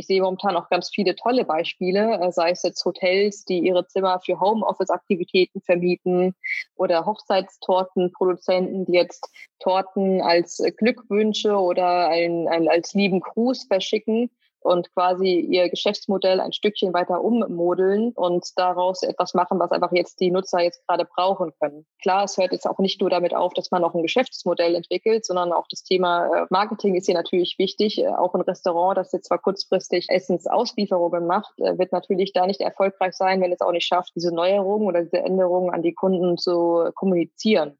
Ich 0.00 0.06
sehe 0.06 0.22
momentan 0.22 0.56
auch 0.56 0.70
ganz 0.70 0.88
viele 0.88 1.14
tolle 1.14 1.44
Beispiele, 1.44 2.18
äh, 2.22 2.32
sei 2.32 2.52
es 2.52 2.62
jetzt 2.62 2.82
Hotels, 2.86 3.44
die 3.44 3.58
ihre 3.58 3.86
Zimmer 3.86 4.18
für 4.24 4.40
Homeoffice-Aktivitäten 4.40 5.60
vermieten 5.60 6.34
oder 6.74 7.04
Hochzeitstortenproduzenten, 7.04 8.86
die 8.86 8.94
jetzt 8.94 9.28
Torten 9.58 10.22
als 10.22 10.62
Glückwünsche 10.78 11.54
oder 11.54 12.08
ein, 12.08 12.48
ein, 12.48 12.66
als 12.66 12.94
lieben 12.94 13.20
Gruß 13.20 13.64
verschicken 13.64 14.30
und 14.60 14.92
quasi 14.92 15.40
ihr 15.40 15.68
Geschäftsmodell 15.68 16.40
ein 16.40 16.52
Stückchen 16.52 16.92
weiter 16.92 17.22
ummodeln 17.22 18.12
und 18.14 18.46
daraus 18.56 19.02
etwas 19.02 19.34
machen, 19.34 19.58
was 19.58 19.70
einfach 19.70 19.92
jetzt 19.92 20.20
die 20.20 20.30
Nutzer 20.30 20.60
jetzt 20.60 20.86
gerade 20.86 21.04
brauchen 21.04 21.52
können. 21.60 21.86
Klar, 22.02 22.24
es 22.24 22.36
hört 22.36 22.52
jetzt 22.52 22.66
auch 22.66 22.78
nicht 22.78 23.00
nur 23.00 23.10
damit 23.10 23.34
auf, 23.34 23.54
dass 23.54 23.70
man 23.70 23.84
auch 23.84 23.94
ein 23.94 24.02
Geschäftsmodell 24.02 24.74
entwickelt, 24.74 25.24
sondern 25.24 25.52
auch 25.52 25.66
das 25.70 25.82
Thema 25.82 26.26
äh, 26.26 26.46
Marketing 26.50 26.94
ist 26.94 27.06
hier 27.06 27.14
natürlich 27.14 27.56
wichtig. 27.58 27.98
Äh, 27.98 28.08
auch 28.08 28.34
ein 28.34 28.42
Restaurant, 28.42 28.96
das 28.96 29.12
jetzt 29.12 29.28
zwar 29.28 29.38
kurzfristig 29.38 30.06
Essensauslieferungen 30.08 31.26
macht, 31.26 31.58
äh, 31.58 31.78
wird 31.78 31.92
natürlich 31.92 32.32
da 32.32 32.46
nicht 32.46 32.60
erfolgreich 32.60 33.14
sein, 33.14 33.40
wenn 33.40 33.52
es 33.52 33.60
auch 33.60 33.72
nicht 33.72 33.86
schafft, 33.86 34.12
diese 34.14 34.34
Neuerungen 34.34 34.86
oder 34.86 35.02
diese 35.02 35.18
Änderungen 35.18 35.70
an 35.70 35.82
die 35.82 35.94
Kunden 35.94 36.36
zu 36.36 36.90
kommunizieren. 36.94 37.78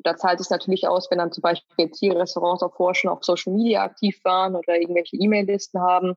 Da 0.00 0.16
zahlt 0.16 0.40
es 0.40 0.50
natürlich 0.50 0.86
aus, 0.86 1.10
wenn 1.10 1.18
dann 1.18 1.32
zum 1.32 1.42
Beispiel 1.42 1.86
jetzt 1.86 1.98
hier 1.98 2.16
Restaurants 2.16 2.62
auch 2.62 2.74
vorher 2.74 2.94
schon 2.94 3.10
auf 3.10 3.24
Social 3.24 3.52
Media 3.52 3.82
aktiv 3.82 4.20
waren 4.24 4.54
oder 4.54 4.80
irgendwelche 4.80 5.16
E-Mail-Listen 5.16 5.80
haben, 5.80 6.14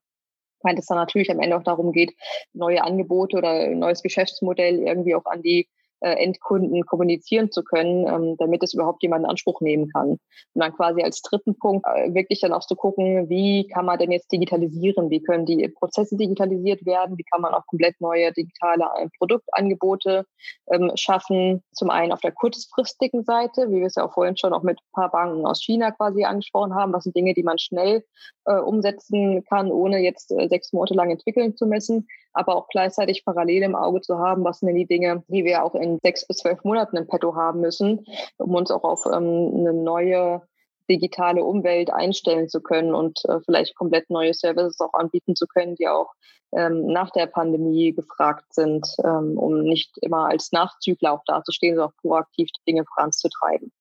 weil 0.62 0.78
es 0.78 0.86
dann 0.86 0.98
natürlich 0.98 1.32
am 1.32 1.39
Ende 1.39 1.58
auch 1.58 1.63
darum 1.63 1.91
geht, 1.91 2.13
neue 2.54 2.84
Angebote 2.84 3.38
oder 3.38 3.50
ein 3.50 3.80
neues 3.80 4.04
Geschäftsmodell 4.04 4.80
irgendwie 4.80 5.15
auch 5.15 5.26
an 5.26 5.41
die 5.41 5.67
Endkunden 6.08 6.86
kommunizieren 6.86 7.52
zu 7.52 7.64
können, 7.64 8.08
ähm, 8.08 8.36
damit 8.38 8.64
es 8.64 8.74
überhaupt 8.74 9.04
jemand 9.04 9.24
in 9.24 9.30
Anspruch 9.30 9.62
nehmen 9.62 9.90
kann. 9.90 10.10
Und 10.10 10.20
dann 10.56 10.76
quasi 10.76 11.02
als 11.04 11.22
dritten 11.22 11.58
Punkt 11.58 11.86
äh, 11.88 12.14
wirklich 12.14 12.42
dann 12.42 12.54
auch 12.54 12.66
zu 12.66 12.76
gucken, 12.76 13.30
wie 13.30 13.68
kann 13.68 13.86
man 13.86 14.00
denn 14.00 14.12
jetzt 14.12 14.32
digitalisieren? 14.32 15.10
Wie 15.10 15.22
können 15.22 15.46
die 15.46 15.68
Prozesse 15.70 16.18
digitalisiert 16.18 16.86
werden? 16.86 17.18
Wie 17.18 17.24
kann 17.24 17.42
man 17.42 17.54
auch 17.54 17.66
komplett 17.68 18.00
neue 18.02 18.32
digitale 18.34 18.86
äh, 18.98 19.08
Produktangebote 19.18 20.26
ähm, 20.72 20.92
schaffen? 20.96 21.64
Zum 21.72 21.90
einen 21.90 22.12
auf 22.12 22.22
der 22.22 22.32
kurzfristigen 22.32 23.24
Seite, 23.24 23.70
wie 23.70 23.80
wir 23.80 23.86
es 23.86 23.96
ja 23.96 24.06
auch 24.06 24.14
vorhin 24.14 24.38
schon 24.38 24.54
auch 24.54 24.64
mit 24.64 24.80
ein 24.80 24.92
paar 24.94 25.12
Banken 25.12 25.46
aus 25.46 25.62
China 25.64 25.92
quasi 25.92 26.24
angesprochen 26.24 26.76
haben. 26.76 26.94
Was 26.94 27.04
sind 27.04 27.16
Dinge, 27.16 27.34
die 27.34 27.44
man 27.44 27.60
schnell 27.60 28.04
äh, 28.45 28.60
umsetzen 28.60 29.43
kann, 29.45 29.71
ohne 29.71 29.99
jetzt 29.99 30.32
äh, 30.32 30.47
sechs 30.47 30.73
Monate 30.73 30.93
lang 30.93 31.12
entwickeln 31.12 31.56
zu 31.56 31.65
müssen? 31.65 32.08
aber 32.34 32.56
auch 32.56 32.67
gleichzeitig 32.67 33.25
parallel 33.25 33.63
im 33.63 33.75
Auge 33.75 34.01
zu 34.01 34.17
haben, 34.19 34.43
was 34.43 34.60
sind 34.60 34.73
die 34.75 34.86
Dinge, 34.86 35.23
die 35.27 35.43
wir 35.43 35.63
auch 35.63 35.75
in 35.75 35.99
sechs 36.01 36.25
bis 36.25 36.38
zwölf 36.38 36.63
Monaten 36.63 36.97
im 36.97 37.08
Petto 37.08 37.36
haben 37.36 37.62
müssen, 37.62 38.06
um 38.38 38.56
uns 38.56 38.71
auch 38.71 38.84
auf 38.84 39.06
ähm, 39.06 39.54
eine 39.56 39.73
neue 39.73 40.41
digitale 40.89 41.43
Umwelt 41.43 41.91
einstellen 41.91 42.49
zu 42.49 42.62
können 42.62 42.93
und 42.93 43.21
äh, 43.25 43.39
vielleicht 43.45 43.75
komplett 43.75 44.10
neue 44.10 44.34
Services 44.34 44.80
auch 44.80 44.93
anbieten 44.93 45.36
zu 45.36 45.47
können, 45.47 45.75
die 45.75 45.88
auch 45.88 46.13
ähm, 46.54 46.86
nach 46.88 47.12
der 47.12 47.27
Pandemie 47.27 47.93
gefragt 47.93 48.54
sind, 48.54 48.88
ähm, 49.04 49.38
um 49.38 49.63
nicht 49.63 49.97
immer 50.01 50.27
als 50.27 50.51
Nachzügler 50.51 51.13
auch 51.13 51.23
dazustehen, 51.25 51.75
sondern 51.75 51.91
auch 51.91 52.01
proaktiv 52.01 52.49
die 52.58 52.71
Dinge 52.71 52.84
voranzutreiben. 52.86 53.71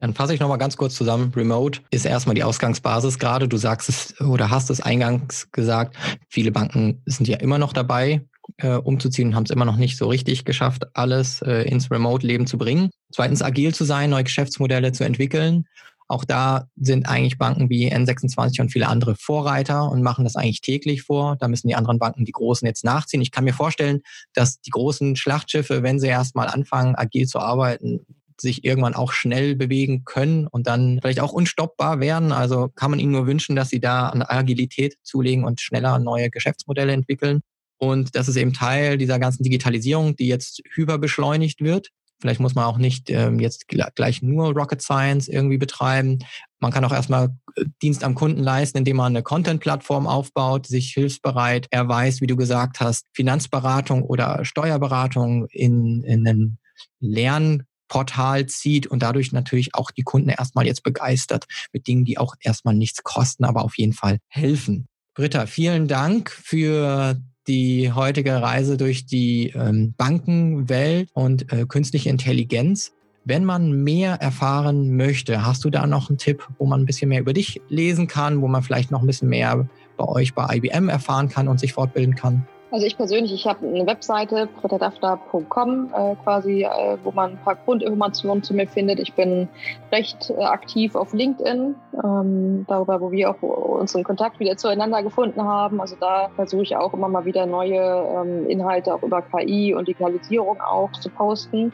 Dann 0.00 0.14
fasse 0.14 0.34
ich 0.34 0.40
nochmal 0.40 0.58
ganz 0.58 0.76
kurz 0.76 0.94
zusammen. 0.94 1.32
Remote 1.36 1.80
ist 1.90 2.06
erstmal 2.06 2.34
die 2.34 2.42
Ausgangsbasis 2.42 3.18
gerade. 3.18 3.48
Du 3.48 3.58
sagst 3.58 3.88
es 3.88 4.20
oder 4.20 4.50
hast 4.50 4.70
es 4.70 4.80
eingangs 4.80 5.52
gesagt. 5.52 5.96
Viele 6.28 6.52
Banken 6.52 7.02
sind 7.04 7.28
ja 7.28 7.36
immer 7.36 7.58
noch 7.58 7.74
dabei, 7.74 8.22
äh, 8.56 8.76
umzuziehen 8.76 9.28
und 9.28 9.34
haben 9.34 9.44
es 9.44 9.50
immer 9.50 9.66
noch 9.66 9.76
nicht 9.76 9.98
so 9.98 10.08
richtig 10.08 10.46
geschafft, 10.46 10.86
alles 10.94 11.42
äh, 11.42 11.68
ins 11.68 11.90
Remote-Leben 11.90 12.46
zu 12.46 12.56
bringen. 12.56 12.90
Zweitens, 13.12 13.42
agil 13.42 13.74
zu 13.74 13.84
sein, 13.84 14.10
neue 14.10 14.24
Geschäftsmodelle 14.24 14.92
zu 14.92 15.04
entwickeln. 15.04 15.66
Auch 16.08 16.24
da 16.24 16.66
sind 16.74 17.08
eigentlich 17.08 17.38
Banken 17.38 17.70
wie 17.70 17.92
N26 17.92 18.60
und 18.60 18.72
viele 18.72 18.88
andere 18.88 19.14
Vorreiter 19.14 19.88
und 19.88 20.02
machen 20.02 20.24
das 20.24 20.34
eigentlich 20.34 20.60
täglich 20.60 21.02
vor. 21.02 21.36
Da 21.38 21.46
müssen 21.46 21.68
die 21.68 21.76
anderen 21.76 22.00
Banken, 22.00 22.24
die 22.24 22.32
Großen, 22.32 22.66
jetzt 22.66 22.84
nachziehen. 22.84 23.22
Ich 23.22 23.30
kann 23.30 23.44
mir 23.44 23.54
vorstellen, 23.54 24.00
dass 24.32 24.60
die 24.60 24.70
großen 24.70 25.14
Schlachtschiffe, 25.14 25.84
wenn 25.84 26.00
sie 26.00 26.08
erstmal 26.08 26.48
anfangen, 26.48 26.96
agil 26.96 27.28
zu 27.28 27.38
arbeiten, 27.38 28.00
sich 28.40 28.64
irgendwann 28.64 28.94
auch 28.94 29.12
schnell 29.12 29.54
bewegen 29.56 30.04
können 30.04 30.46
und 30.46 30.66
dann 30.66 30.98
vielleicht 31.00 31.20
auch 31.20 31.32
unstoppbar 31.32 32.00
werden. 32.00 32.32
Also 32.32 32.68
kann 32.68 32.90
man 32.90 33.00
ihnen 33.00 33.12
nur 33.12 33.26
wünschen, 33.26 33.56
dass 33.56 33.68
sie 33.70 33.80
da 33.80 34.08
an 34.08 34.22
Agilität 34.22 34.96
zulegen 35.02 35.44
und 35.44 35.60
schneller 35.60 35.98
neue 35.98 36.30
Geschäftsmodelle 36.30 36.92
entwickeln. 36.92 37.40
Und 37.78 38.14
das 38.14 38.28
ist 38.28 38.36
eben 38.36 38.52
Teil 38.52 38.98
dieser 38.98 39.18
ganzen 39.18 39.42
Digitalisierung, 39.42 40.14
die 40.14 40.26
jetzt 40.26 40.62
hyperbeschleunigt 40.74 41.62
wird. 41.62 41.88
Vielleicht 42.20 42.40
muss 42.40 42.54
man 42.54 42.66
auch 42.66 42.76
nicht 42.76 43.08
ähm, 43.08 43.40
jetzt 43.40 43.66
gleich 43.68 44.20
nur 44.20 44.52
Rocket 44.52 44.82
Science 44.82 45.26
irgendwie 45.26 45.56
betreiben. 45.56 46.18
Man 46.58 46.70
kann 46.70 46.84
auch 46.84 46.92
erstmal 46.92 47.30
äh, 47.56 47.64
Dienst 47.80 48.04
am 48.04 48.14
Kunden 48.14 48.42
leisten, 48.42 48.76
indem 48.76 48.98
man 48.98 49.16
eine 49.16 49.22
Content-Plattform 49.22 50.06
aufbaut, 50.06 50.66
sich 50.66 50.92
hilfsbereit 50.92 51.66
erweist, 51.70 52.20
wie 52.20 52.26
du 52.26 52.36
gesagt 52.36 52.80
hast, 52.80 53.06
Finanzberatung 53.14 54.02
oder 54.02 54.44
Steuerberatung 54.44 55.46
in, 55.48 56.04
in 56.04 56.28
einen 56.28 56.58
Lern 57.00 57.62
Portal 57.90 58.46
zieht 58.46 58.86
und 58.86 59.02
dadurch 59.02 59.32
natürlich 59.32 59.74
auch 59.74 59.90
die 59.90 60.02
Kunden 60.02 60.30
erstmal 60.30 60.66
jetzt 60.66 60.82
begeistert 60.82 61.44
mit 61.74 61.86
Dingen, 61.86 62.06
die 62.06 62.16
auch 62.16 62.34
erstmal 62.40 62.74
nichts 62.74 63.02
kosten, 63.02 63.44
aber 63.44 63.62
auf 63.62 63.76
jeden 63.76 63.92
Fall 63.92 64.18
helfen. 64.28 64.86
Britta, 65.14 65.44
vielen 65.44 65.88
Dank 65.88 66.30
für 66.30 67.20
die 67.46 67.92
heutige 67.92 68.40
Reise 68.40 68.76
durch 68.76 69.06
die 69.06 69.48
ähm, 69.54 69.92
Bankenwelt 69.98 71.10
und 71.12 71.52
äh, 71.52 71.66
künstliche 71.66 72.08
Intelligenz. 72.08 72.92
Wenn 73.24 73.44
man 73.44 73.82
mehr 73.82 74.14
erfahren 74.14 74.96
möchte, 74.96 75.44
hast 75.44 75.64
du 75.64 75.70
da 75.70 75.86
noch 75.86 76.08
einen 76.08 76.18
Tipp, 76.18 76.46
wo 76.58 76.66
man 76.66 76.80
ein 76.80 76.86
bisschen 76.86 77.08
mehr 77.08 77.20
über 77.20 77.32
dich 77.32 77.60
lesen 77.68 78.06
kann, 78.06 78.40
wo 78.40 78.48
man 78.48 78.62
vielleicht 78.62 78.90
noch 78.90 79.02
ein 79.02 79.06
bisschen 79.06 79.28
mehr 79.28 79.68
bei 79.96 80.04
euch 80.04 80.32
bei 80.32 80.56
IBM 80.56 80.88
erfahren 80.88 81.28
kann 81.28 81.48
und 81.48 81.60
sich 81.60 81.72
fortbilden 81.72 82.14
kann? 82.14 82.46
Also 82.72 82.86
ich 82.86 82.96
persönlich, 82.96 83.32
ich 83.32 83.46
habe 83.46 83.66
eine 83.66 83.84
Webseite, 83.84 84.48
brittadafta.com, 84.60 85.90
äh, 85.92 86.14
quasi, 86.22 86.62
äh, 86.62 86.98
wo 87.02 87.10
man 87.10 87.32
ein 87.32 87.38
paar 87.38 87.56
Grundinformationen 87.56 88.44
zu 88.44 88.54
mir 88.54 88.68
findet. 88.68 89.00
Ich 89.00 89.12
bin 89.14 89.48
recht 89.90 90.30
äh, 90.30 90.42
aktiv 90.44 90.94
auf 90.94 91.12
LinkedIn, 91.12 91.74
ähm, 92.04 92.64
darüber, 92.68 93.00
wo 93.00 93.10
wir 93.10 93.30
auch 93.30 93.42
unseren 93.42 94.04
Kontakt 94.04 94.38
wieder 94.38 94.56
zueinander 94.56 95.02
gefunden 95.02 95.42
haben. 95.42 95.80
Also 95.80 95.96
da 95.98 96.30
versuche 96.36 96.62
ich 96.62 96.76
auch 96.76 96.94
immer 96.94 97.08
mal 97.08 97.24
wieder 97.24 97.44
neue 97.46 97.76
ähm, 97.76 98.48
Inhalte 98.48 98.94
auch 98.94 99.02
über 99.02 99.22
KI 99.22 99.74
und 99.74 99.88
Digitalisierung 99.88 100.60
auch 100.60 100.92
zu 100.92 101.10
posten. 101.10 101.72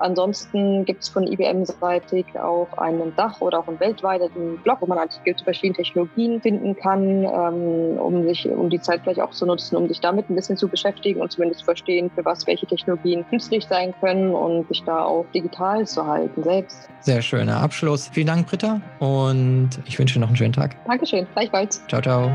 Ansonsten 0.00 0.84
gibt 0.84 1.02
es 1.02 1.08
von 1.08 1.26
IBM-seitig 1.26 2.26
auch 2.38 2.72
einen 2.78 3.14
Dach 3.16 3.40
oder 3.40 3.60
auch 3.60 3.68
einen 3.68 3.78
weltweiten 3.80 4.58
Blog, 4.58 4.78
wo 4.80 4.86
man 4.86 4.98
Artikel 4.98 5.36
zu 5.36 5.44
verschiedenen 5.44 5.76
Technologien 5.76 6.40
finden 6.40 6.74
kann, 6.74 7.24
ähm, 7.24 7.98
um 7.98 8.24
sich, 8.26 8.48
um 8.48 8.70
die 8.70 8.80
Zeit 8.80 9.02
vielleicht 9.02 9.20
auch 9.20 9.30
zu 9.30 9.46
nutzen, 9.46 9.76
um 9.76 9.88
sich 9.88 10.00
damit 10.00 10.30
ein 10.30 10.34
bisschen 10.34 10.56
zu 10.56 10.68
beschäftigen 10.68 11.20
und 11.20 11.30
zumindest 11.30 11.60
zu 11.60 11.66
verstehen, 11.66 12.10
für 12.14 12.24
was 12.24 12.46
welche 12.46 12.66
Technologien 12.66 13.24
nützlich 13.30 13.66
sein 13.66 13.94
können 14.00 14.34
und 14.34 14.66
sich 14.68 14.82
da 14.84 15.04
auch 15.04 15.26
digital 15.34 15.86
zu 15.86 16.06
halten 16.06 16.42
selbst. 16.42 16.88
Sehr 17.00 17.20
schöner 17.22 17.60
Abschluss. 17.60 18.08
Vielen 18.08 18.26
Dank, 18.26 18.46
Britta, 18.46 18.80
und 18.98 19.70
ich 19.84 19.98
wünsche 19.98 20.18
noch 20.18 20.28
einen 20.28 20.36
schönen 20.36 20.54
Tag. 20.54 20.76
Dankeschön, 20.86 21.26
gleichfalls. 21.34 21.82
Ciao, 21.88 22.00
ciao. 22.00 22.30